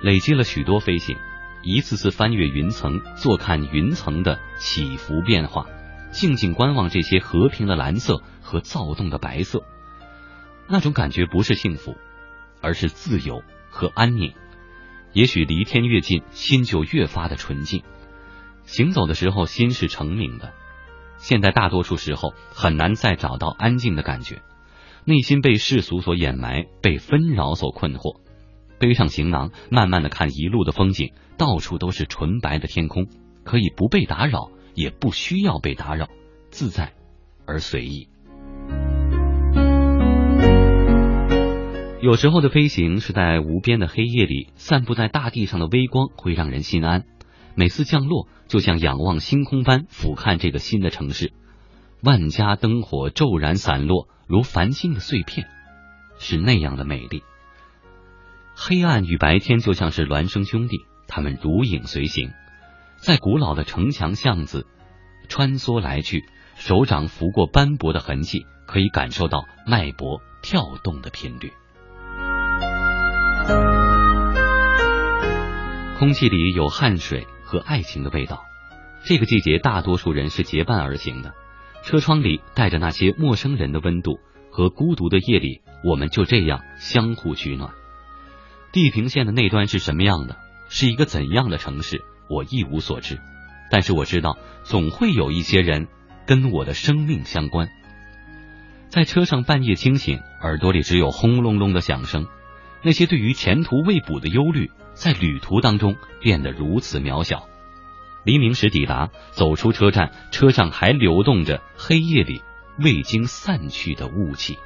[0.00, 1.16] 累积了许多飞行，
[1.62, 5.66] 一次次翻越云层，坐看云层的起伏变化，
[6.10, 9.64] 静静观望这些和平的蓝色和躁动的白色，
[10.68, 11.96] 那种感觉不是幸福，
[12.60, 14.34] 而是自由和安宁。
[15.12, 17.82] 也许离天越近，心就越发的纯净。
[18.64, 20.52] 行走的时候，心是澄明的。
[21.16, 24.42] 现在大多数时候很难再找到安静的感觉，
[25.06, 28.20] 内心被世俗所掩埋，被纷扰所困惑。
[28.78, 33.06] 背上行囊，慢慢的看一路的风景，到处都是纯白的天空，
[33.44, 36.08] 可以不被打扰，也不需要被打扰，
[36.50, 36.92] 自在
[37.46, 38.08] 而随意。
[42.02, 47.00] 有时候的飞行是在无边的黑夜里，散布在大地上的微光会让人心安；
[47.56, 51.32] 每次降落就像仰望星空般俯瞰这个新的城市，
[52.02, 55.48] 万家灯火骤然散落，如繁星的碎片，
[56.18, 57.22] 是那样的美丽。
[58.58, 62.30] 黑暗与白天就像是孪生兄弟，他们如影随形，
[62.96, 64.66] 在古老的城墙巷子
[65.28, 66.24] 穿梭来去，
[66.54, 71.52] 手掌拂过斑驳的痕迹，可以感受到脉搏跳动的频率。
[75.98, 78.42] 空气里有汗水和爱情的味道。
[79.04, 81.34] 这个季节，大多数人是结伴而行的，
[81.82, 84.18] 车窗里带着那些陌生人的温度，
[84.50, 87.70] 和孤独的夜里，我们就这样相互取暖。
[88.76, 90.36] 地平线的那端是什么样的？
[90.68, 92.04] 是一个怎样的城市？
[92.28, 93.18] 我一无所知。
[93.70, 95.88] 但是我知道，总会有一些人
[96.26, 97.70] 跟我的生命相关。
[98.90, 102.26] 在车上半夜清醒，耳朵里只有轰隆隆的响声。
[102.82, 107.48] 那些对于前途未卜的忧虑，在旅途当中变得如此渺小。
[108.26, 112.42] 黎明时抵达，走出车站，车上还流动着黑夜里
[112.78, 114.58] 未经散去的雾气。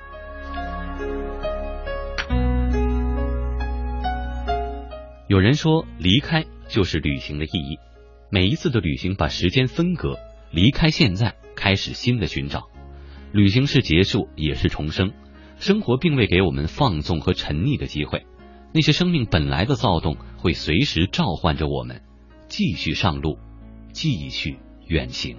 [5.31, 7.79] 有人说，离开就是旅行的意义。
[8.33, 10.19] 每一次的旅行把时间分隔，
[10.51, 12.69] 离开现在，开始新的寻找。
[13.31, 15.13] 旅行是结束，也是重生。
[15.61, 18.27] 生活并未给我们放纵和沉溺的机会。
[18.75, 22.03] 那些生命本来的躁动，会随时召唤着我们，
[22.49, 23.39] 继续上路，
[23.93, 24.59] 继续
[24.89, 25.37] 远行。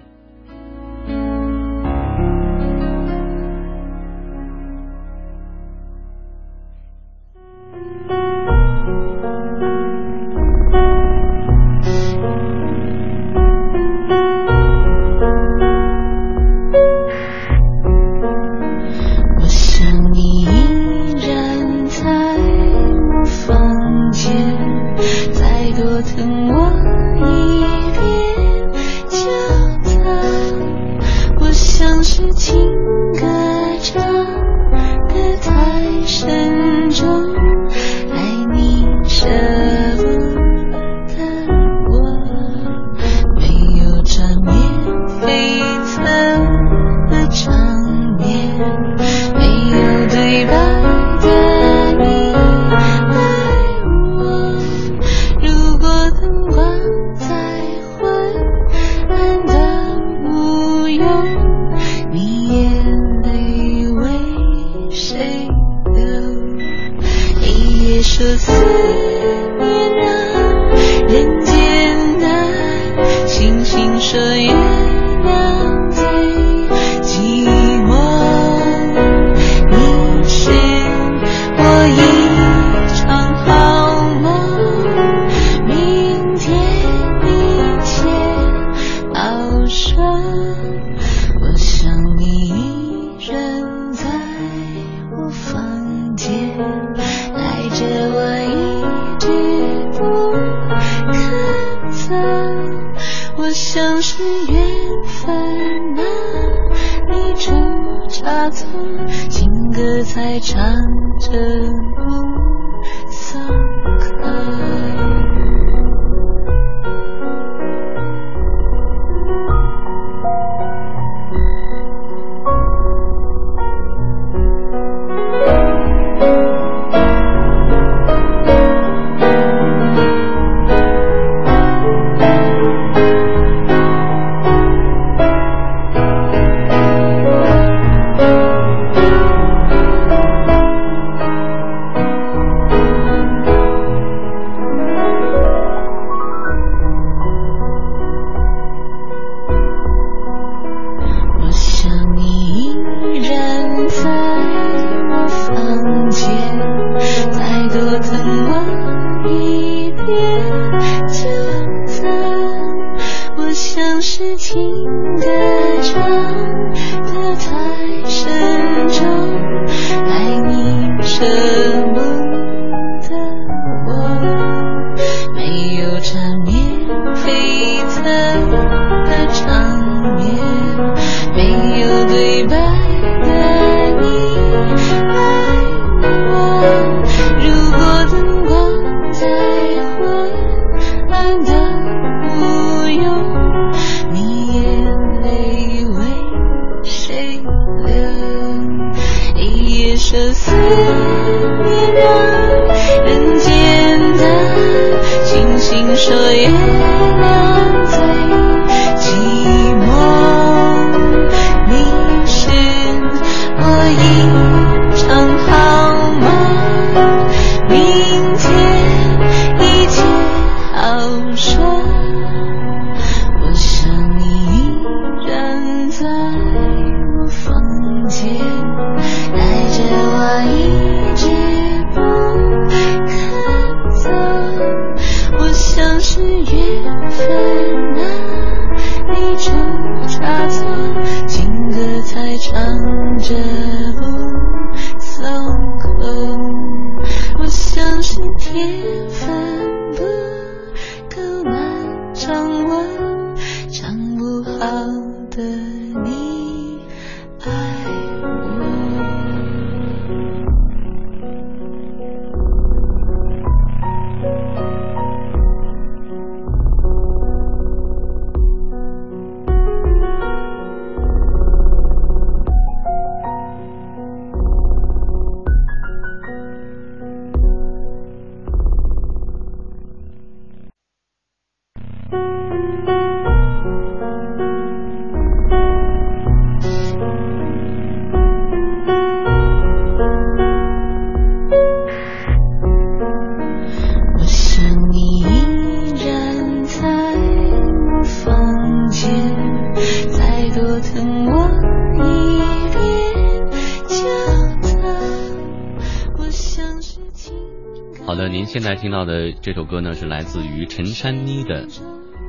[308.52, 311.66] 现在听到的这首歌呢，是来自于陈珊妮的《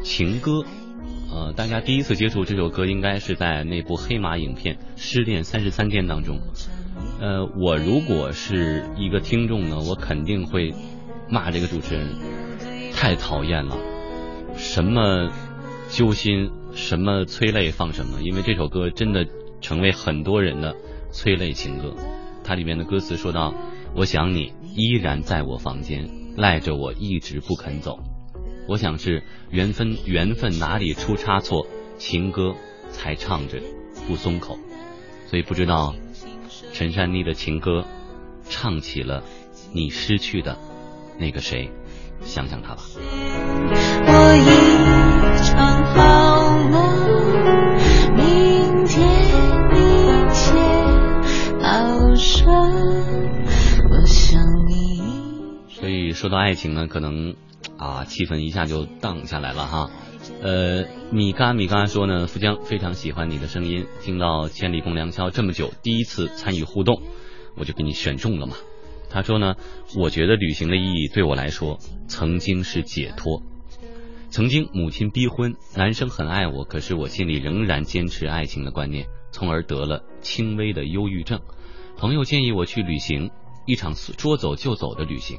[0.04, 0.52] 情歌》。
[1.30, 6.40] 呃，大家第一次接触这首歌，应该是在那部黑马影片《失恋三十三天》当中。
[7.20, 10.74] 呃，我如果是一个听众呢，我肯定会
[11.28, 12.08] 骂这个主持人
[12.94, 13.76] 太讨厌了，
[14.56, 15.30] 什么
[15.90, 19.28] 揪心，什么催泪放什么，因为这首歌真的
[19.60, 20.74] 成为很多人的
[21.12, 21.94] 催泪情歌。
[22.46, 23.54] 它里面的歌词说到
[23.96, 28.00] ：“我想你依然在我房间，赖着我一直不肯走。
[28.68, 31.68] 我想是缘分，缘分哪里出差错，
[32.00, 32.56] 情歌
[32.90, 33.62] 才唱着
[34.08, 34.58] 不松口。”
[35.30, 35.94] 所以不知道
[36.74, 37.86] 陈珊妮的情歌
[38.50, 39.24] 唱起了
[39.74, 40.58] 你失去的
[41.20, 41.70] 那个谁，
[42.22, 42.82] 想想他吧。
[44.06, 46.82] 我一场好梦，
[48.16, 49.08] 明天
[49.72, 49.78] 一
[50.34, 50.54] 切
[51.62, 53.43] 好顺。
[55.94, 57.36] 所以说到爱情呢，可能
[57.78, 59.92] 啊气氛一下就荡下来了哈。
[60.42, 67.04] 呃，米嘎米嘎说呢，富江非常喜欢你的声音，听到千里共良宵这么久，第一次参与互动，
[67.56, 68.56] 我就给你选中了嘛。
[69.12, 69.54] 他说呢，
[69.96, 73.44] 我觉得旅行的意义对我来说，曾经是解脱。
[74.32, 81.40] 曾经母亲逼婚，男生很爱我，可是我心里仍然坚持爱情的观念，从而得了轻微的忧郁症。
[81.98, 83.30] 朋友建议我去旅行，
[83.68, 85.38] 一场说走就走的旅行。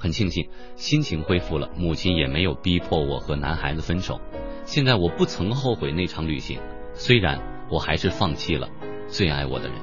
[0.00, 4.18] 很庆幸心情恢复了，母亲也没有逼迫我和男孩子分手。
[4.64, 6.58] 现在我不曾后悔那场旅行，
[6.94, 7.38] 虽然
[7.70, 8.66] 我还是放弃了
[9.08, 9.76] 最爱我的人。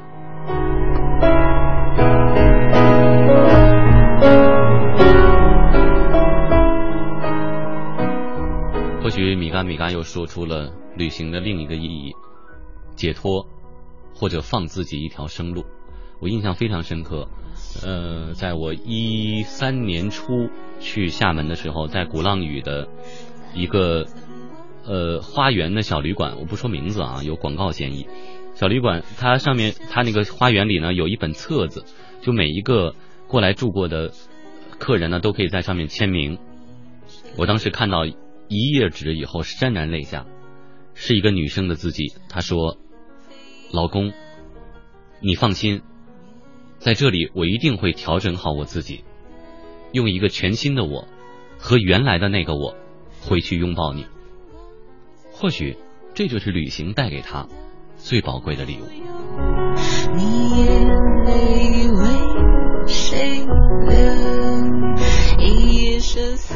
[9.03, 12.11] 或许米嘎米嘎又说出了旅行的另一个意义：
[12.95, 13.45] 解脱，
[14.15, 15.63] 或者放自己一条生路。
[16.19, 17.29] 我印象非常深刻。
[17.83, 22.87] 呃，在我一三年初去厦门的时候，在鼓浪屿的
[23.53, 24.07] 一个
[24.83, 28.07] 呃花园的小旅馆，我不说名字啊，有广告嫌疑。
[28.55, 31.85] 小旅馆它上面它那个花园里呢有一本册子，
[32.21, 32.95] 就每一个
[33.27, 34.11] 过来住过的
[34.79, 36.39] 客人呢都可以在上面签名。
[37.37, 40.25] 我当时看到一页纸以后潸然泪下，
[40.95, 42.77] 是一个女生的字迹，她说
[43.71, 44.11] ：“老公，
[45.21, 45.83] 你放心。”
[46.79, 49.03] 在这里，我一定会调整好我自己，
[49.91, 51.07] 用一个全新的我
[51.57, 52.75] 和原来的那个我
[53.21, 54.05] 回去拥抱你。
[55.31, 55.75] 或许
[56.13, 57.47] 这就是旅行带给他
[57.97, 58.85] 最宝贵的礼物。
[60.15, 60.87] 你眼
[61.25, 63.43] 泪为谁
[63.87, 63.97] 流？
[65.39, 66.55] 一夜奢色。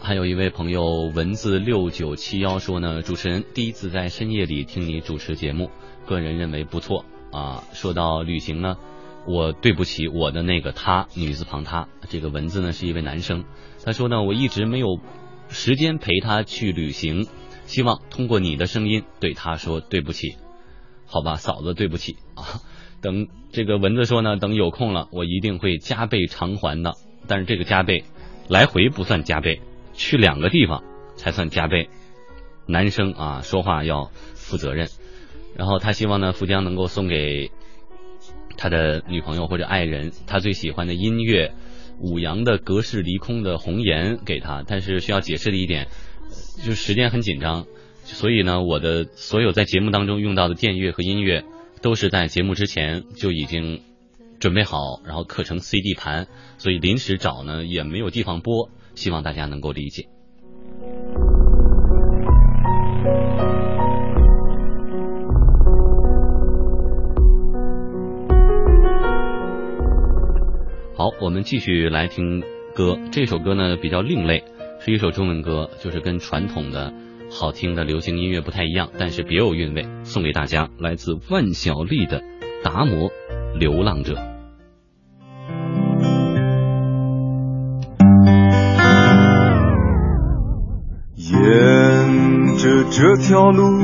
[0.00, 5.70] 还有一位朋友文字六九七幺说呢，主持人第一次在深夜里听你主持节目，
[6.06, 7.64] 个人认为不错啊。
[7.72, 8.76] 说到旅行呢。
[9.26, 13.44] 我对不起我的那个他，女字旁他，这个文字呢是一位男生。
[13.84, 15.00] 他说呢，我一直没有
[15.48, 17.26] 时间陪他去旅行，
[17.66, 20.36] 希望通过你的声音对他说对不起。
[21.06, 22.62] 好吧，嫂子，对不起啊。
[23.00, 26.94] 等这个文字说呢，等有空了，我一定会加倍偿还的。
[27.26, 28.04] 但是这个加倍，
[28.48, 29.60] 来回不算加倍，
[29.92, 30.84] 去两个地方
[31.16, 31.88] 才算加倍。
[32.66, 34.88] 男生啊，说话要负责任。
[35.56, 37.50] 然后他希望呢，富江能够送给。
[38.56, 41.52] 他的女朋友或者爱人，他最喜欢的音乐，
[42.00, 45.88] 五羊的隔世离空的红颜给他，但是需要解释的一点，
[46.64, 47.66] 就时间很紧张，
[48.04, 51.44] 所以呢，我的所有在节目当中用到的电乐和音乐，
[51.82, 53.82] 都是在节目之前就已经
[54.40, 56.26] 准备好，然后刻成 CD 盘，
[56.58, 60.08] 所以临时找呢也没有地方播，希望大家能够理解。
[70.98, 72.42] 好我们继续来听
[72.74, 72.98] 歌。
[73.12, 74.42] 这首歌呢比较另类，
[74.80, 76.90] 是一首中文歌，就是跟传统的
[77.30, 79.86] 好听的流行音乐不太一样，但是别有韵味。
[80.04, 82.20] 送给大家，来自万晓利的
[82.64, 83.10] 《达摩
[83.58, 84.14] 流浪者》。
[91.18, 93.82] 沿着这条路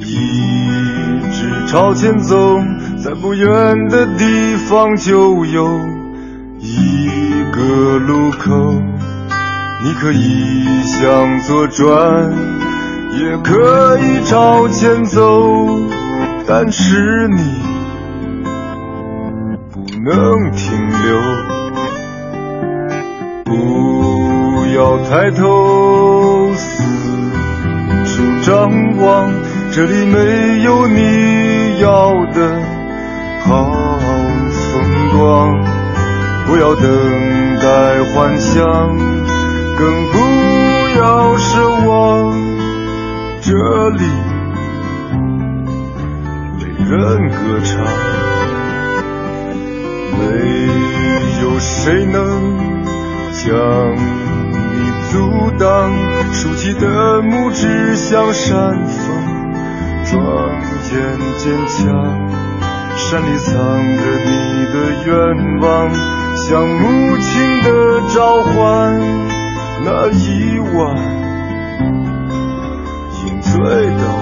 [0.00, 2.58] 一直朝前走，
[2.98, 3.46] 在不远
[3.88, 6.01] 的地方就有
[6.64, 8.80] 一个路口。
[9.84, 12.32] 你可以向左转，
[13.18, 15.80] 也可以朝前走，
[16.46, 17.42] 但是你
[19.72, 20.70] 不能停
[21.02, 21.20] 留。
[23.44, 26.84] 不要抬头四
[28.06, 29.32] 处张望，
[29.72, 32.62] 这里没有你要的
[33.44, 33.68] 好
[34.48, 35.81] 风光。
[36.46, 36.84] 不要等
[37.60, 37.66] 待
[38.12, 38.64] 幻想，
[39.78, 40.16] 更不
[40.98, 41.50] 要奢
[41.86, 41.90] 望，
[43.40, 43.52] 这
[43.90, 44.02] 里
[46.58, 46.96] 没人
[47.30, 47.70] 歌唱，
[50.18, 50.22] 没
[51.42, 52.72] 有谁能。
[53.34, 53.50] 将
[53.96, 54.76] 你
[55.10, 55.16] 阻
[55.58, 55.90] 挡，
[56.32, 59.04] 竖起的拇指向山峰，
[60.04, 60.14] 庄
[60.92, 60.94] 严
[61.38, 61.80] 坚强。
[62.94, 63.52] 山里藏
[63.96, 64.30] 着你
[64.70, 64.74] 的
[65.06, 65.10] 愿
[65.60, 65.90] 望，
[66.48, 67.68] 像母亲的
[68.14, 68.52] 召唤。
[69.84, 70.96] 那一晚，
[73.24, 74.21] 饮醉的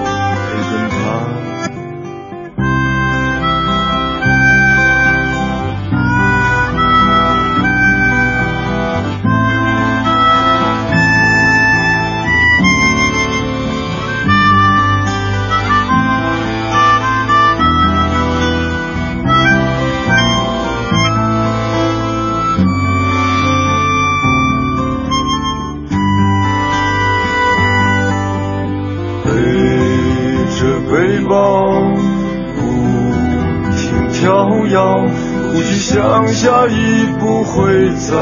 [35.81, 38.13] 想下一步会在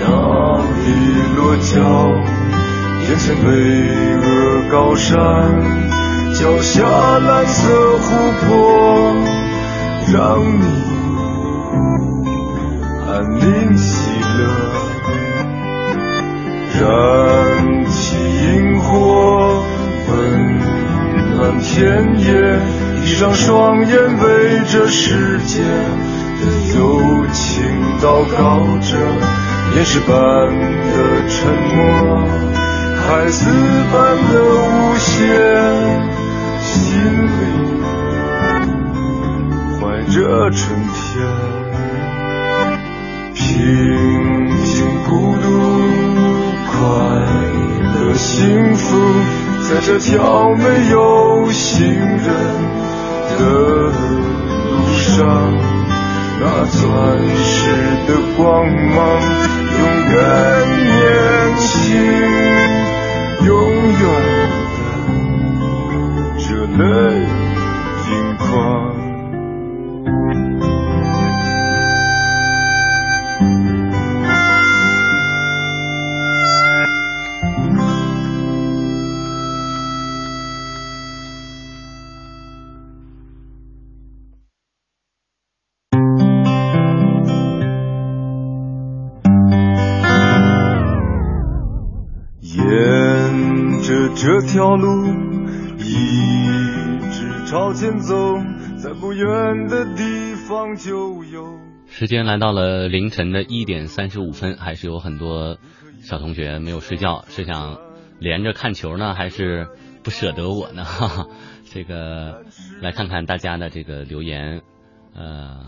[0.00, 0.06] 哪
[0.80, 0.84] 里
[1.36, 1.76] 落脚？
[3.02, 3.50] 眼前巍
[4.16, 5.14] 峨高山，
[6.32, 6.82] 脚下
[7.18, 7.68] 蓝色
[7.98, 8.06] 湖
[8.40, 8.48] 泊，
[10.10, 10.64] 让你
[13.10, 14.08] 安宁喜
[14.38, 14.40] 乐。
[16.80, 16.82] 燃
[17.90, 19.62] 起萤火，
[20.08, 20.14] 温
[21.36, 22.58] 暖田野，
[23.04, 25.60] 闭上双眼，为这世界。
[26.74, 27.64] 友情
[28.00, 28.04] 祷
[28.36, 28.38] 告
[28.80, 28.96] 着，
[29.74, 30.94] 岩石般的
[31.28, 31.36] 沉
[31.74, 31.82] 默，
[32.96, 33.38] 孩子
[33.92, 33.94] 般
[34.30, 35.22] 的无限，
[36.60, 36.72] 心
[37.26, 37.40] 里
[39.80, 40.16] 怀着
[40.50, 40.60] 春
[40.92, 41.04] 天，
[43.34, 43.42] 平
[44.64, 44.74] 静
[45.08, 45.44] 孤独，
[46.70, 46.76] 快
[47.94, 48.86] 乐幸福，
[49.68, 52.26] 在这条没有行人
[53.38, 53.40] 的
[54.70, 55.73] 路上。
[56.40, 56.82] 那钻
[57.36, 57.46] 石
[58.06, 58.98] 的光芒，
[59.78, 60.14] 永远
[60.84, 60.92] 年
[61.58, 61.64] 轻，
[63.46, 63.48] 永
[64.00, 64.02] 远
[65.58, 65.62] 的
[66.38, 66.46] 热
[66.76, 66.82] 泪
[68.10, 68.83] 盈眶。
[94.54, 95.08] 条路
[95.78, 98.14] 一直朝前走，
[98.76, 101.58] 在不远的地方就有。
[101.88, 105.56] 时间来到了凌晨的一点三十五分，还是有很多
[106.02, 107.78] 小同学没有睡觉，是想
[108.20, 109.66] 连着看球呢，还是
[110.04, 110.84] 不舍得我呢？
[110.84, 111.26] 哈哈，
[111.64, 112.44] 这个
[112.80, 114.62] 来看看大家的这个留言，
[115.16, 115.66] 呃，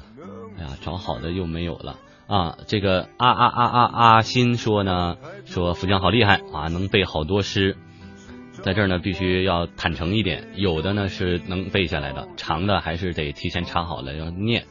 [0.58, 1.96] 哎呀，找好的又没有了
[2.28, 2.56] 啊。
[2.68, 7.76] 这个啊啊啊啊啊，心说呢，说福江好厉害啊，能背好多诗。
[8.62, 14.64] 在这儿呢，必须要坦诚一点，有的呢是能背下来的，长的还是得提前查好了要念，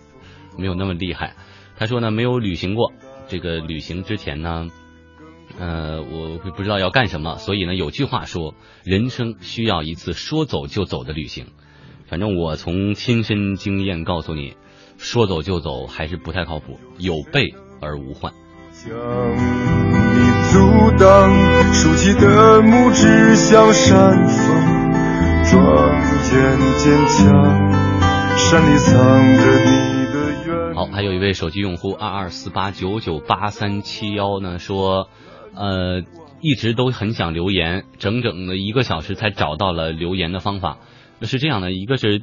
[0.58, 1.36] 没有那么厉害。
[1.78, 2.92] 他说呢，没有旅行过，
[3.28, 4.68] 这个旅行之前呢，
[5.60, 11.48] 呃，我不知道要干什么，所以呢，有句话说，人生需要一次说走就走的旅行。
[12.08, 14.56] 反正我从亲身经验告诉你，
[14.98, 18.34] 说走就走还是不太靠谱，有备而无患。
[20.86, 21.34] 阻挡，
[21.74, 24.92] 竖起的拇指向山峰，
[25.44, 25.66] 庄
[26.32, 27.34] 严坚强。
[28.38, 28.94] 山里藏
[29.36, 35.10] 着你的愿好，还有一位手机用户二二四八九九八三七幺呢，说，
[35.56, 36.04] 呃，
[36.42, 40.78] 一直都很想留言，整整的一个小时才找到了留言的方法。
[41.24, 42.22] 是这样的，一个是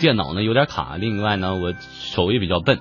[0.00, 2.80] 电脑呢有点卡，另外呢我手也比较笨，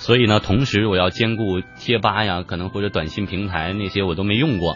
[0.00, 4.74] 所以呢同时我要兼顾贴吧呀，可能或者短信平台那些我都没用过，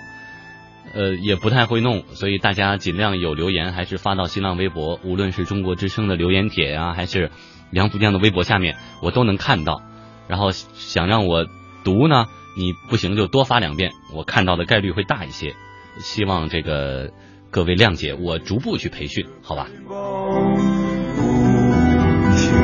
[0.95, 7.33] 呃也不太会弄，所以大家尽量有留言还是发到新浪微博，无论是中国之声的留言帖呀，还是。
[7.71, 9.83] 梁福江的微博下面我都能看到，
[10.29, 11.45] 然后想让我
[11.83, 12.27] 读呢，
[12.57, 15.55] 你不行就多发两遍，我看到的概率会大一些。
[15.99, 17.11] 希望这个
[17.51, 19.67] 各位谅解，我逐步去培训，好吧？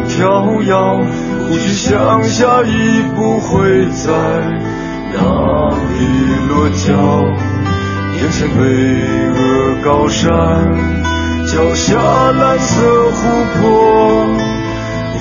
[0.08, 0.74] 跳跃，
[1.50, 4.12] 不去想下一步会在
[5.12, 6.06] 哪里
[6.48, 6.94] 落脚。
[8.14, 8.62] 眼前巍
[9.34, 10.30] 峨高山，
[11.48, 13.26] 脚下蓝色湖
[13.58, 13.60] 泊。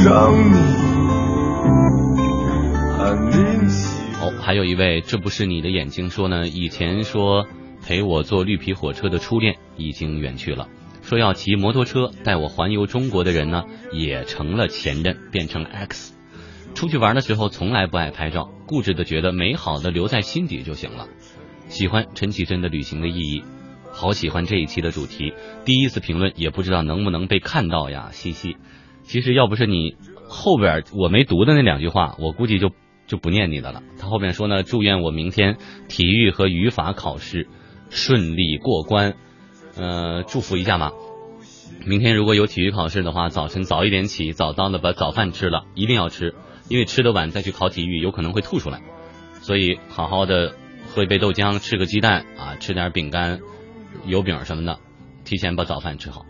[0.05, 0.57] 让你
[2.99, 3.67] 安宁
[4.21, 6.47] 哦，还有一位，这不是你的眼睛说呢。
[6.47, 7.47] 以前说
[7.83, 10.67] 陪我坐绿皮火车的初恋已经远去了，
[11.01, 16.13] 说要骑摩托车带我环游中国的人呢，也成了前任，变成了 X。
[16.75, 21.07] 出去玩的时候从来不爱拍照，固执的觉得美好的留在心底就行了。
[21.67, 23.43] 喜欢陈绮贞的旅行的意义，
[23.91, 25.33] 好喜欢这一期的主题。
[25.65, 28.57] 第一次评论也不知道能不能被看到呀，嘻嘻。
[29.03, 29.95] 其实要不是你
[30.27, 32.71] 后边我没读的那两句话，我估计就
[33.07, 33.83] 就不念你的了。
[33.99, 37.47] 他后边说呢，祝愿我明天体育和语法考试
[37.89, 39.15] 顺利过关，
[39.75, 40.91] 呃，祝福一下嘛。
[41.85, 46.35] 明天如果有体育考试的话，早晨早一点起，早早的把早饭吃了，一定要吃，
[46.69, 48.79] 因为吃的晚再去考体育有可能会吐出来，
[49.41, 50.53] 所以好好的
[50.87, 53.39] 喝一杯豆浆，吃个鸡蛋啊，吃点饼干、
[54.05, 54.77] 油饼什么的，
[55.25, 56.25] 提前把早饭吃好。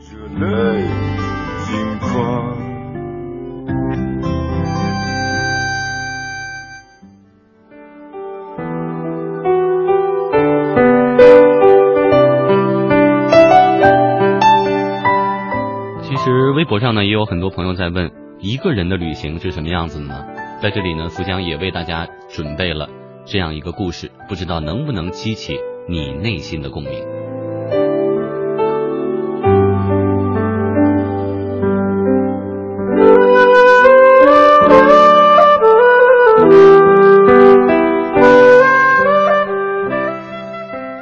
[16.01, 18.11] 其实微博上呢，也有很多朋友在问，
[18.41, 20.25] 一个人的旅行是什么样子的呢？
[20.61, 22.87] 在这里呢，福江也为大家准备了
[23.25, 25.57] 这样一个故事，不知道能不能激起
[25.89, 26.93] 你内心的共鸣。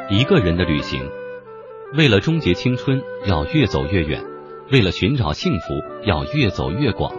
[0.09, 1.07] 一个人的旅行，
[1.95, 4.19] 为了终结青春，要越走越远；
[4.71, 5.67] 为了寻找幸福，
[6.03, 7.11] 要越走越广；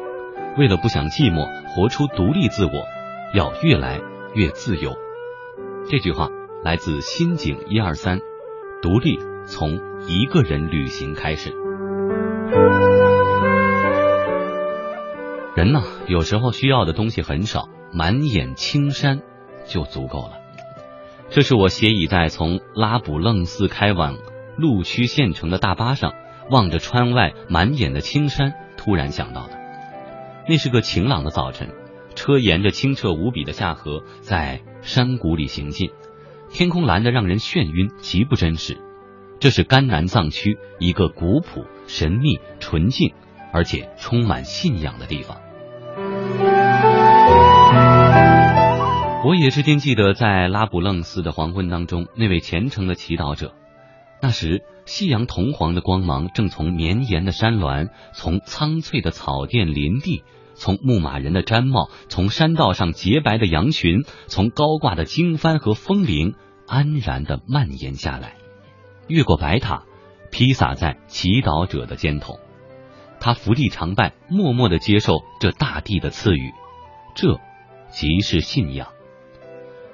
[0.58, 2.84] 为了不想寂寞，活出独立自我，
[3.32, 4.00] 要越来
[4.34, 4.96] 越自由。
[5.88, 6.30] 这句话
[6.64, 8.18] 来自心景一二三，
[8.82, 11.52] 独立从一个人旅行开始。
[15.54, 19.20] 人呢，有时候需要的东西很少，满眼青山
[19.64, 20.32] 就足够了。
[21.30, 24.16] 这是我斜倚在从拉卜楞寺开往
[24.56, 26.14] 陆区县城的大巴上，
[26.50, 29.57] 望着窗外满眼的青山，突然想到的。
[30.48, 31.68] 那是个晴朗的早晨，
[32.14, 35.90] 车沿着清澈无比的下河，在山谷里行进，
[36.48, 38.78] 天空蓝得让人眩晕，极不真实。
[39.40, 43.12] 这是甘南藏区一个古朴、神秘、纯净，
[43.52, 45.36] 而且充满信仰的地方。
[49.26, 53.52] 我也至今记得，在拉卜楞寺的黄昏当中，那位虔诚的祈祷者。
[54.22, 60.24] 那时，夕阳铜黄的光芒正从绵延的山峦，从苍翠的草甸林地，
[60.58, 66.34] 从牧马人的毡帽，从山道上洁白的羊群，从高挂的经幡和风铃，
[66.66, 68.34] 安然的蔓延下来，
[69.06, 69.84] 越过白塔，
[70.30, 72.40] 披洒在祈祷者的肩头。
[73.20, 76.52] 他伏地长拜，默默的接受这大地的赐予，
[77.14, 77.38] 这
[77.90, 78.88] 即是信仰。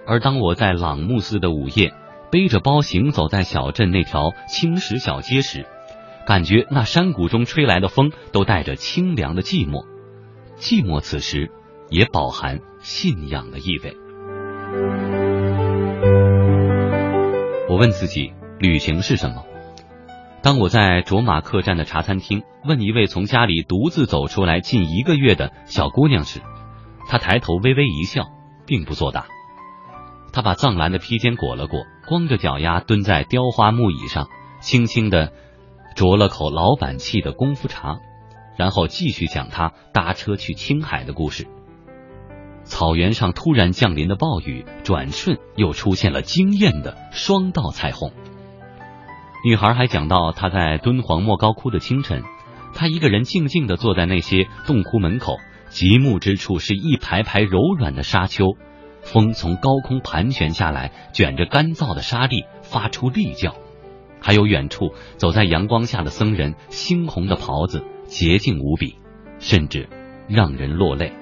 [0.07, 1.95] 而当我在朗木寺的午夜，
[2.31, 5.67] 背着包行走在小镇那条青石小街时，
[6.27, 9.87] 感觉那山谷中吹来的风都带着清凉的寂寞，
[10.65, 11.51] 寂寞此时
[11.91, 13.95] 也饱含信仰的意味。
[17.69, 19.45] 我问自己，旅行是什么？
[20.43, 26.41] 当我在卓玛客栈的茶餐厅问一位从家里独自走出来近一个月的小姑娘时，
[27.07, 28.25] 她抬头微微一笑，
[28.65, 29.27] 并不作答。
[30.33, 34.29] 她把藏蓝的披肩裹了裹，光着脚丫蹲在雕花木椅上，
[34.61, 35.31] 轻轻的
[35.95, 37.99] 啄了口老板沏的功夫茶，
[38.57, 41.47] 然后继续讲他搭车去青海的故事。
[42.65, 48.11] 草原上突然降临的暴雨，转瞬又出现了惊艳的双道彩虹。
[49.45, 52.23] 女孩还讲到，她在敦煌莫高窟的清晨，
[52.75, 55.37] 她一个人静静的坐在那些洞窟门口，
[55.69, 58.57] 极目之处是一排排柔软的沙丘，
[59.03, 63.55] 风从高空盘旋下来，卷着干燥的沙粒发出厉叫。
[64.23, 67.85] 还有远处走在阳光下的僧人，猩红的袍子
[68.15, 68.97] 洁净无比，
[69.41, 69.89] 甚至
[70.29, 71.13] 让人落泪。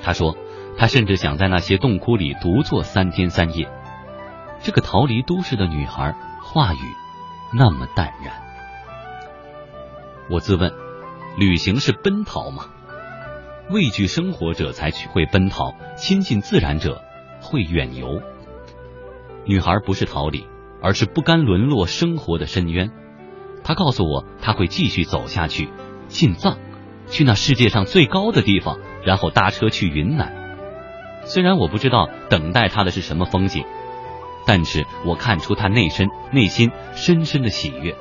[0.00, 0.34] 他说，
[0.78, 3.70] 他甚至想在那些洞窟里独坐三天三夜。
[4.62, 6.78] 这个逃离都市的女孩，话语
[7.52, 8.32] 那么淡然。
[10.30, 10.72] 我自问，
[11.36, 12.70] 旅行是奔逃吗？
[13.68, 17.02] 畏惧生活者才会奔逃，亲近自然者
[17.42, 18.22] 会远游。
[19.44, 20.46] 女孩不是逃离，
[20.80, 22.90] 而是不甘沦落生活的深渊。
[23.66, 25.68] 他告诉我，他会继续走下去，
[26.06, 26.56] 进藏，
[27.08, 30.32] 去那世界上最高的地方，然后搭车去云南。
[31.24, 33.64] 虽然我不知道等待他的是什么风景。
[34.46, 37.96] 但是我看出他内身内心深深的喜悦，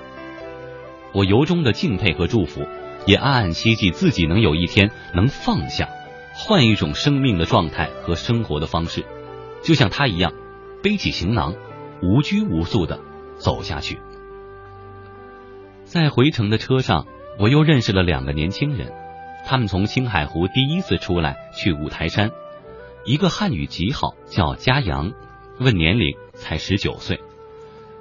[1.12, 2.62] 我由衷的敬佩和祝福，
[3.08, 5.90] 也暗暗希冀自己能有一天能放下，
[6.36, 9.04] 换一种生命的状态和生活的方式，
[9.64, 10.34] 就像他一样，
[10.84, 11.56] 背起行囊，
[12.04, 13.00] 无拘无束的
[13.38, 13.98] 走下去。
[15.96, 17.08] 在回程的车上，
[17.40, 18.92] 我又认识了两个年轻人，
[19.46, 22.32] 他们从青海湖第一次出来去五台山，
[23.06, 25.14] 一个汉语极好，叫嘉阳，
[25.58, 26.18] 问年龄。
[26.34, 27.22] 才十九岁，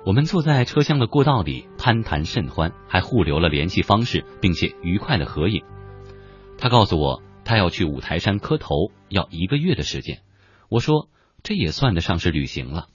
[0.04, 5.62] 我们坐在车厢的过道里攀谈甚欢，还互留了联系方式，并且愉快的合影。
[6.58, 10.18] 他告诉我，他要去五台山磕头，要一个月的时间。
[10.68, 11.08] 我说，
[11.44, 12.88] 这也算得上是旅行了。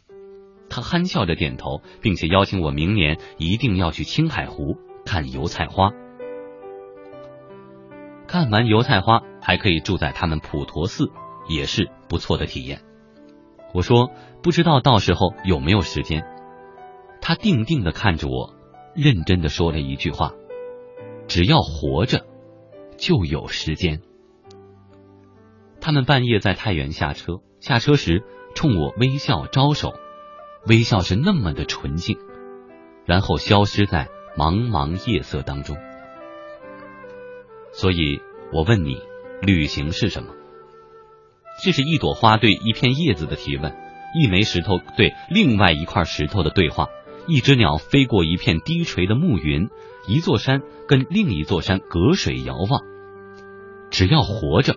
[0.69, 5.91] 他憨笑着点头，并且邀请我明年一定要去青海湖看油菜花。
[8.27, 11.11] 看完油菜花，还可以住在他们普陀寺，
[11.47, 12.81] 也是不错的体验。
[13.73, 14.11] 我说。
[14.41, 16.23] 不知道到时候有没有时间。
[17.19, 18.55] 他定定的看着我，
[18.95, 20.31] 认真的说了一句话
[21.27, 22.25] ：“只要活着，
[22.95, 23.99] 就有时间。”
[25.81, 28.23] 他们半夜在太原下车，下车时
[28.55, 29.93] 冲我微笑招手，
[30.65, 32.17] 微笑是那么的纯净，
[33.05, 34.07] 然后消失在
[34.39, 35.75] 茫茫夜色当中。
[37.73, 38.21] 所以
[38.53, 39.01] 我问你，
[39.41, 40.29] 旅行是什么？
[41.61, 43.75] 这是一朵花对一片叶子的提问。
[44.15, 46.87] 一枚石头对另外一块石头的对话，
[47.27, 49.69] 一只鸟飞过一片低垂的暮云，
[50.07, 52.81] 一座山跟另一座山隔水遥望。
[53.91, 54.75] 只要活着，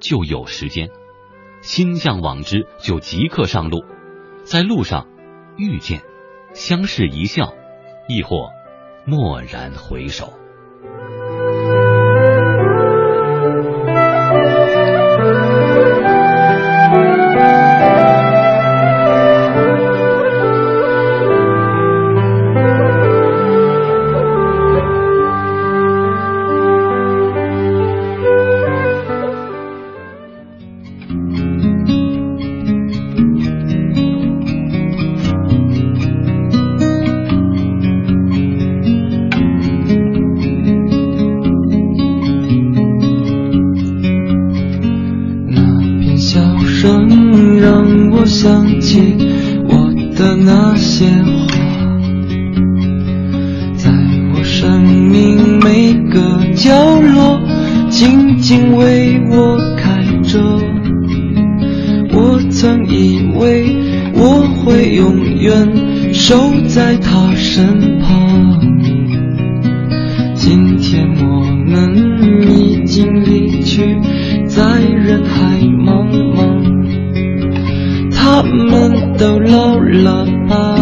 [0.00, 0.88] 就有时间；
[1.62, 3.84] 心向往之，就即刻上路。
[4.42, 5.06] 在路上
[5.56, 6.02] 遇见，
[6.54, 7.54] 相视一笑，
[8.08, 8.50] 亦或
[9.06, 10.32] 蓦然回首。
[58.26, 60.40] 曾经为我开着
[62.12, 63.76] 我曾以为
[64.14, 68.58] 我会永远守在他身旁。
[70.34, 71.40] 今天我
[71.70, 73.96] 们已经离去
[74.48, 76.60] 在人海茫茫。
[78.10, 80.74] 他们都老了吧？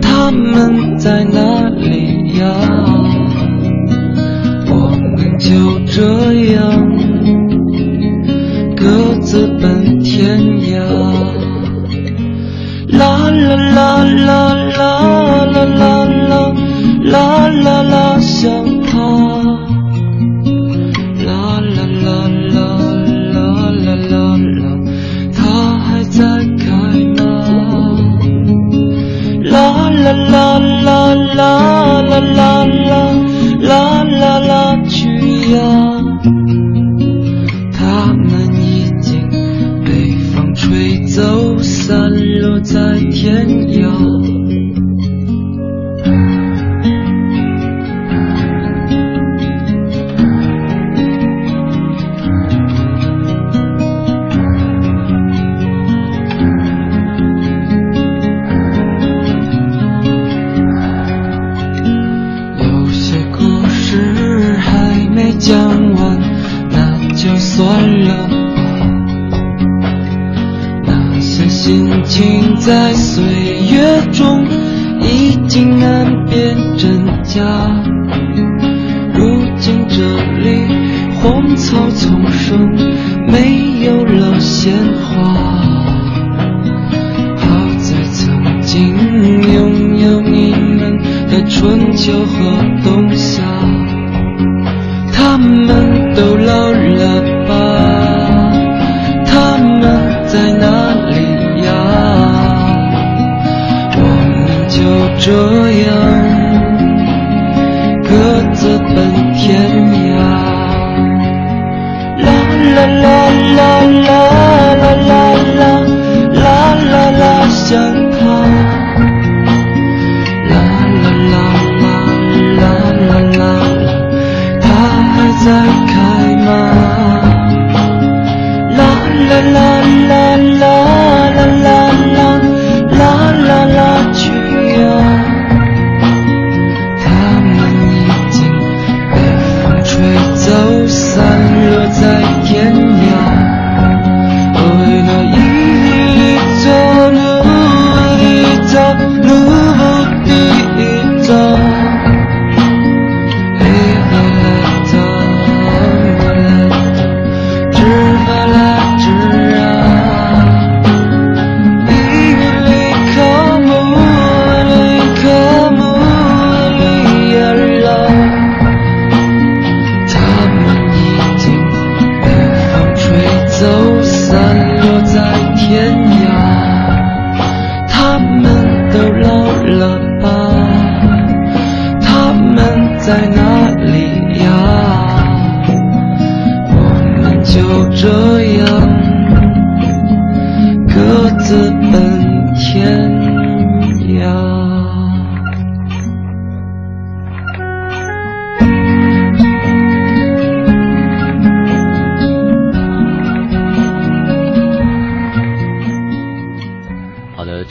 [0.00, 1.97] 他们在哪里？
[6.32, 6.62] 样，
[8.76, 10.78] 各自奔天涯。
[12.98, 14.97] 啦啦啦啦啦。
[43.30, 43.57] 人。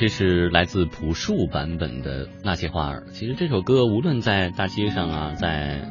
[0.07, 3.03] 这是来自朴树版本的《那些花儿》。
[3.11, 5.81] 其实这首歌无论在大街上啊，在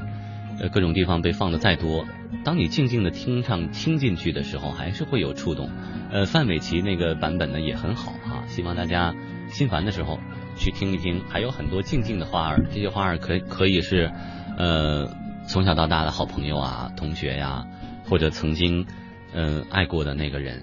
[0.58, 2.06] 呃各种地方被放的再多，
[2.42, 5.68] 当你静静的听上听进去的时候，还是会有触动。
[6.10, 9.14] 呃，范玮琪那个版本呢也很好哈、希望大家
[9.50, 10.18] 心烦的时候
[10.56, 11.22] 去听一听。
[11.28, 14.10] 还有很多静静的花儿，这些花儿可可以是
[14.56, 15.14] 呃
[15.46, 17.66] 从小到大的好朋友啊、同学呀、
[18.08, 18.86] 或者曾经
[19.34, 20.62] 嗯、爱过的那个人，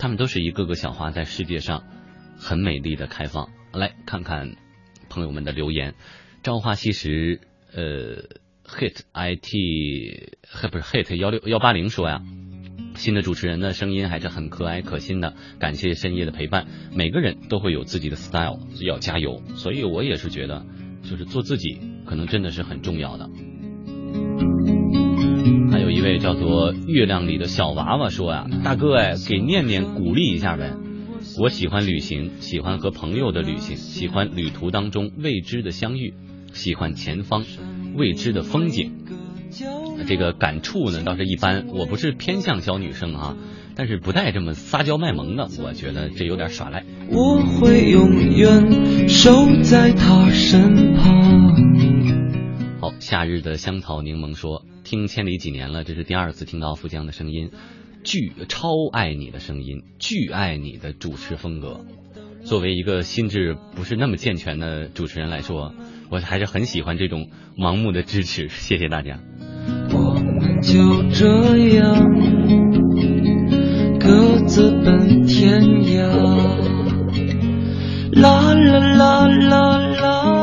[0.00, 1.84] 他们都是一个个小花在世界上。
[2.42, 3.48] 很美丽的开放。
[3.72, 4.56] 来看看
[5.08, 5.94] 朋友们的留言，
[6.42, 7.40] 朝花夕拾，
[7.72, 8.24] 呃
[8.66, 12.20] ，hit it，不是 hit 幺六幺八零说呀。
[12.94, 16.66] 新的主持人的声音还是很可爱可亲的，感谢深夜的陪伴。
[16.94, 19.40] 每个人都会有自己的 style，要加油。
[19.54, 20.66] 所以我也是觉得，
[21.02, 23.30] 就是做自己，可能真的是很重要的。
[25.70, 30.74] 还有一位叫做月亮里的小娃娃说呀，大哥哎，给念念鼓励一下呗。
[31.38, 36.14] 我喜欢旅行，喜欢和朋友的旅行，喜欢旅途当中未知的相遇，
[36.52, 37.44] 喜欢前方
[37.94, 38.92] 未知的风景。
[40.06, 43.36] 这个感触呢倒是一般，我不是偏向小女生啊，
[43.76, 46.84] 但是不带这么撒娇卖萌的，我觉得这有点耍赖。
[47.08, 51.22] 我会永远守在他身旁。
[52.80, 57.50] 好，夏日的香草柠檬说，听千里几年了，这是第二次听到富江的声音。
[58.04, 61.84] 巨超爱你的声音，巨爱你的主持风格。
[62.44, 65.72] 作为一个心智不是那么健全的主持人来说，
[66.10, 68.48] 我还是很喜欢这种盲目的支持。
[68.48, 69.20] 谢谢大家。
[69.92, 71.94] 我们就这样
[74.00, 76.08] 各自奔天涯。
[78.20, 80.41] 啦啦啦啦啦啦。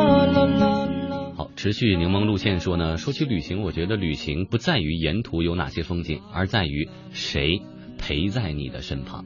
[1.62, 7.62] 持续柠檬路线说呢，说起旅行，我觉得旅行不在于沿途有哪些风景，而在于谁
[7.98, 9.26] 陪在你的身旁。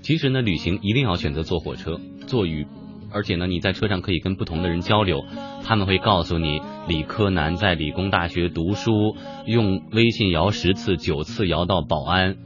[0.00, 1.98] 其实呢，旅行一定要选择坐火车，
[2.28, 2.68] 坐与，
[3.10, 5.24] 而且呢，你在车上可以跟不同的人交流，
[5.64, 12.36] 他们会告诉你理科男在理工大学读书，用微信摇十次九次摇到保安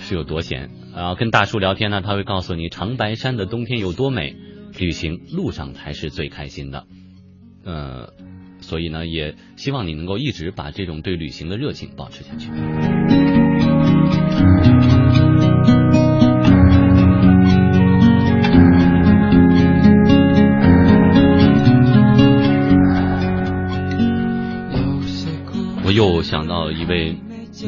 [0.00, 0.68] 是有多闲。
[0.94, 4.36] 然后跟大叔聊天呢，他会告诉你长白山的冬天有多美。
[4.78, 6.84] 旅行路上才是最开心的，
[7.64, 8.12] 呃。
[8.62, 12.48] 所以呢，也希望你能够一直把这种对旅行的热情保持下去。
[25.84, 27.16] 我又想到一位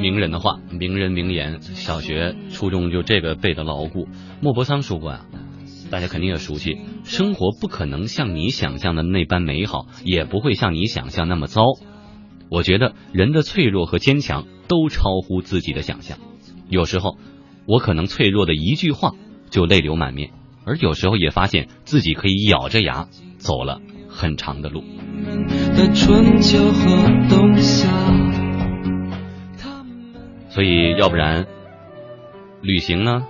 [0.00, 4.08] 名人的话，名人名言，小学、初中就这个背的牢固。
[4.40, 5.43] 莫泊桑说过呀、啊，
[5.90, 6.78] 大家肯定也熟悉。
[7.04, 11.62] 生活不可能像你想象的那般美好，也不会像你想象那么糟。
[12.50, 16.18] 我觉得人的脆弱和坚强都超乎自己的想象。
[16.68, 17.16] 有时候，
[17.66, 19.12] 我可能脆弱的一句话
[19.50, 20.30] 就泪流满面，
[20.64, 23.08] 而有时候也发现自己可以咬着牙
[23.38, 24.82] 走了很长的路。
[25.76, 27.88] 的春秋和冬夏。
[30.50, 31.46] 所以，要不然，
[32.62, 33.26] 旅行呢，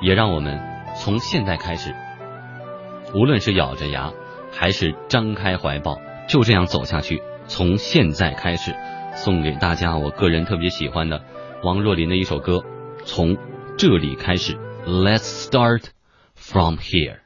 [0.00, 0.58] 也让我们
[1.08, 1.94] 从现在开始，
[3.14, 4.12] 无论是咬着牙，
[4.52, 5.98] 还是张开怀抱，
[6.28, 7.22] 就这样走下去。
[7.46, 8.76] 从现在开始，
[9.14, 11.24] 送给大家我个人特别喜欢的
[11.62, 12.62] 王若琳的一首歌，
[13.06, 13.38] 从
[13.78, 15.84] 这里开始，Let's start
[16.34, 17.20] from here。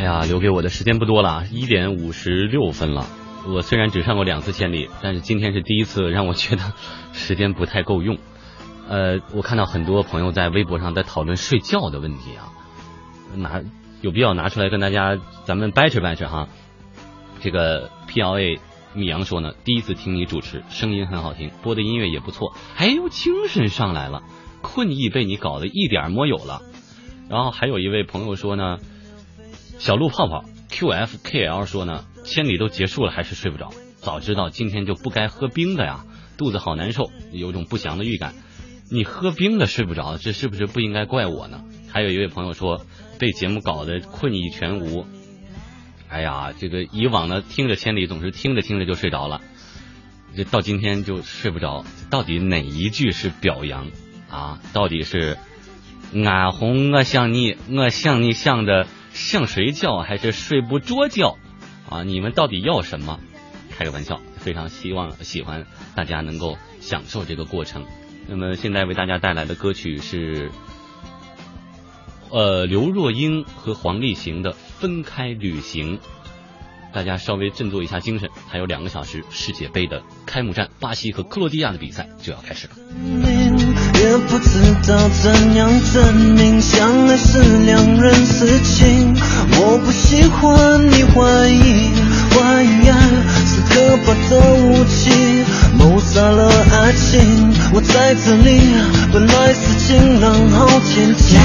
[0.00, 3.04] 哎呀，留给我的时间不多了，一点五十六分了。
[3.46, 6.72] 我虽然只上过两次千里，但是今天是第一次让我觉得
[7.12, 8.16] 时间不太够用。
[8.88, 12.48] 呃，我看到很多朋友在微博上在讨论睡觉的问题啊，
[13.36, 13.60] 拿
[14.00, 16.48] 有必要拿出来跟大家咱们掰扯掰扯哈。
[17.42, 18.58] 这个 P L A
[18.94, 24.22] 米阳说呢，第一次听你主持，声音很好听，播的音乐也不错，哎呦，精神上来了，
[24.62, 26.62] 困意被你搞得一点没有了。
[27.28, 28.78] 然后还有一位朋友说呢，
[29.80, 36.04] 小鹿泡泡 QFKL 说呢，千里都结束了还是睡不着，早知道今天就不该喝冰的呀，
[36.36, 38.34] 肚子好难受，有种不祥的预感。
[38.90, 41.64] 你喝冰的睡不着，这是不是不应该怪我呢？
[41.90, 42.84] 还有一位朋友说，
[43.18, 45.06] 被节目搞得困意全无。
[46.10, 49.40] 哎呀，这个以往呢，听着千里总是听着听着就睡着了，
[50.36, 51.86] 这到今天就睡不着。
[52.10, 53.86] 到底哪一句是表扬
[54.28, 54.60] 啊？
[54.74, 55.38] 到底是
[56.12, 58.86] 俺红我想你，我想你想的。
[59.12, 61.36] 像谁叫还是睡不着觉
[61.88, 62.02] 啊？
[62.02, 63.18] 你们到底要什么？
[63.70, 67.84] 开个玩笑，非常希望喜欢大家能够享受这个过程。
[68.28, 70.50] 那么现在为大家带来的歌曲是，
[72.30, 75.98] 呃，刘若英和黄立行的《分开旅行》。
[76.92, 82.74] 大家稍微振作一下精神，还有两个小时，世界杯的开幕战，巴西和克罗地亚的比赛就要开始了。
[84.00, 84.48] 也不知
[84.88, 89.14] 道怎样证明，相爱是两人事情。
[89.58, 91.92] 我不喜欢你怀疑，
[92.30, 92.96] 怀疑爱
[93.46, 95.44] 是可怕的武器，
[95.78, 97.52] 谋杀了爱情。
[97.72, 98.60] 我在这里，
[99.12, 101.36] 本来是晴朗好天气。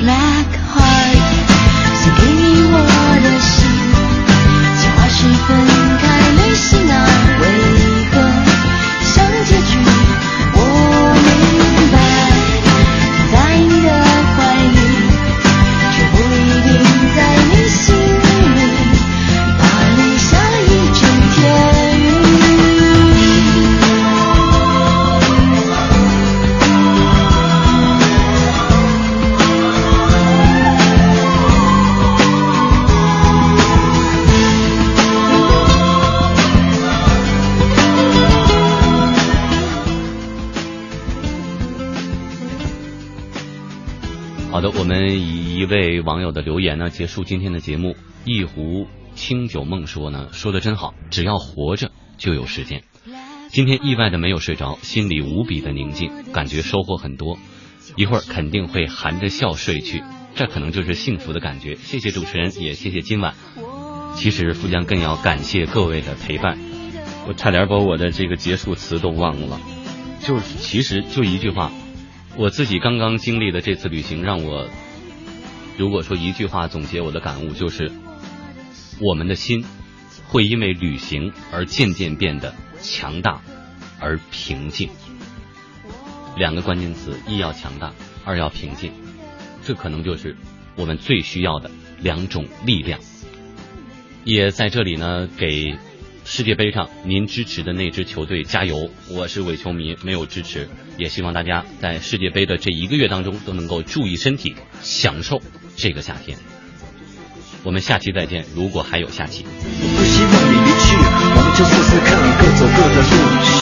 [0.00, 1.16] Black heart，
[2.02, 2.42] 送给你
[2.72, 2.76] 我
[3.22, 3.70] 的心。
[5.14, 5.81] 是分开旅
[44.62, 47.96] 的，我们以一位网友的留言呢结束今天的节目。
[48.24, 48.86] 一壶
[49.16, 52.84] 清酒梦说呢，说的真好，只要活着就有时间。
[53.48, 57.36] 今天意外的没有睡着，心里无比的宁静，感觉收获很多。
[57.96, 60.02] 一会儿肯定会含着笑睡去，
[60.36, 61.74] 这可能就是幸福的感觉。
[61.74, 63.34] 谢谢主持人，也谢谢今晚。
[64.14, 66.56] 其实富江更要感谢各位的陪伴。
[67.26, 69.60] 我差点把我的这个结束词都忘了，
[70.20, 71.72] 就是其实就一句话。
[72.36, 74.68] 我自己刚刚经历的这次旅行，让我
[75.76, 77.92] 如果说一句话总结我的感悟，就是
[79.00, 79.64] 我们的心
[80.28, 83.40] 会因为旅行而渐渐变得强大
[84.00, 84.88] 而平静。
[86.36, 87.92] 两个关键词：一要强大，
[88.24, 88.92] 二要平静。
[89.62, 90.34] 这可能就是
[90.74, 92.98] 我们最需要的两种力量。
[94.24, 95.76] 也在这里呢，给。
[96.24, 98.90] 世界杯上，您支持的那支球队加油！
[99.10, 105.42] 我是伪球迷，没有支持，也希望大家在世界杯的这一个月当中都能够注意身体，享受
[105.76, 106.38] 这个夏天。
[107.64, 109.42] 我们下期再见，如果还有下期。
[109.42, 113.52] 不希望你离去，我们就试试看，各走各的路。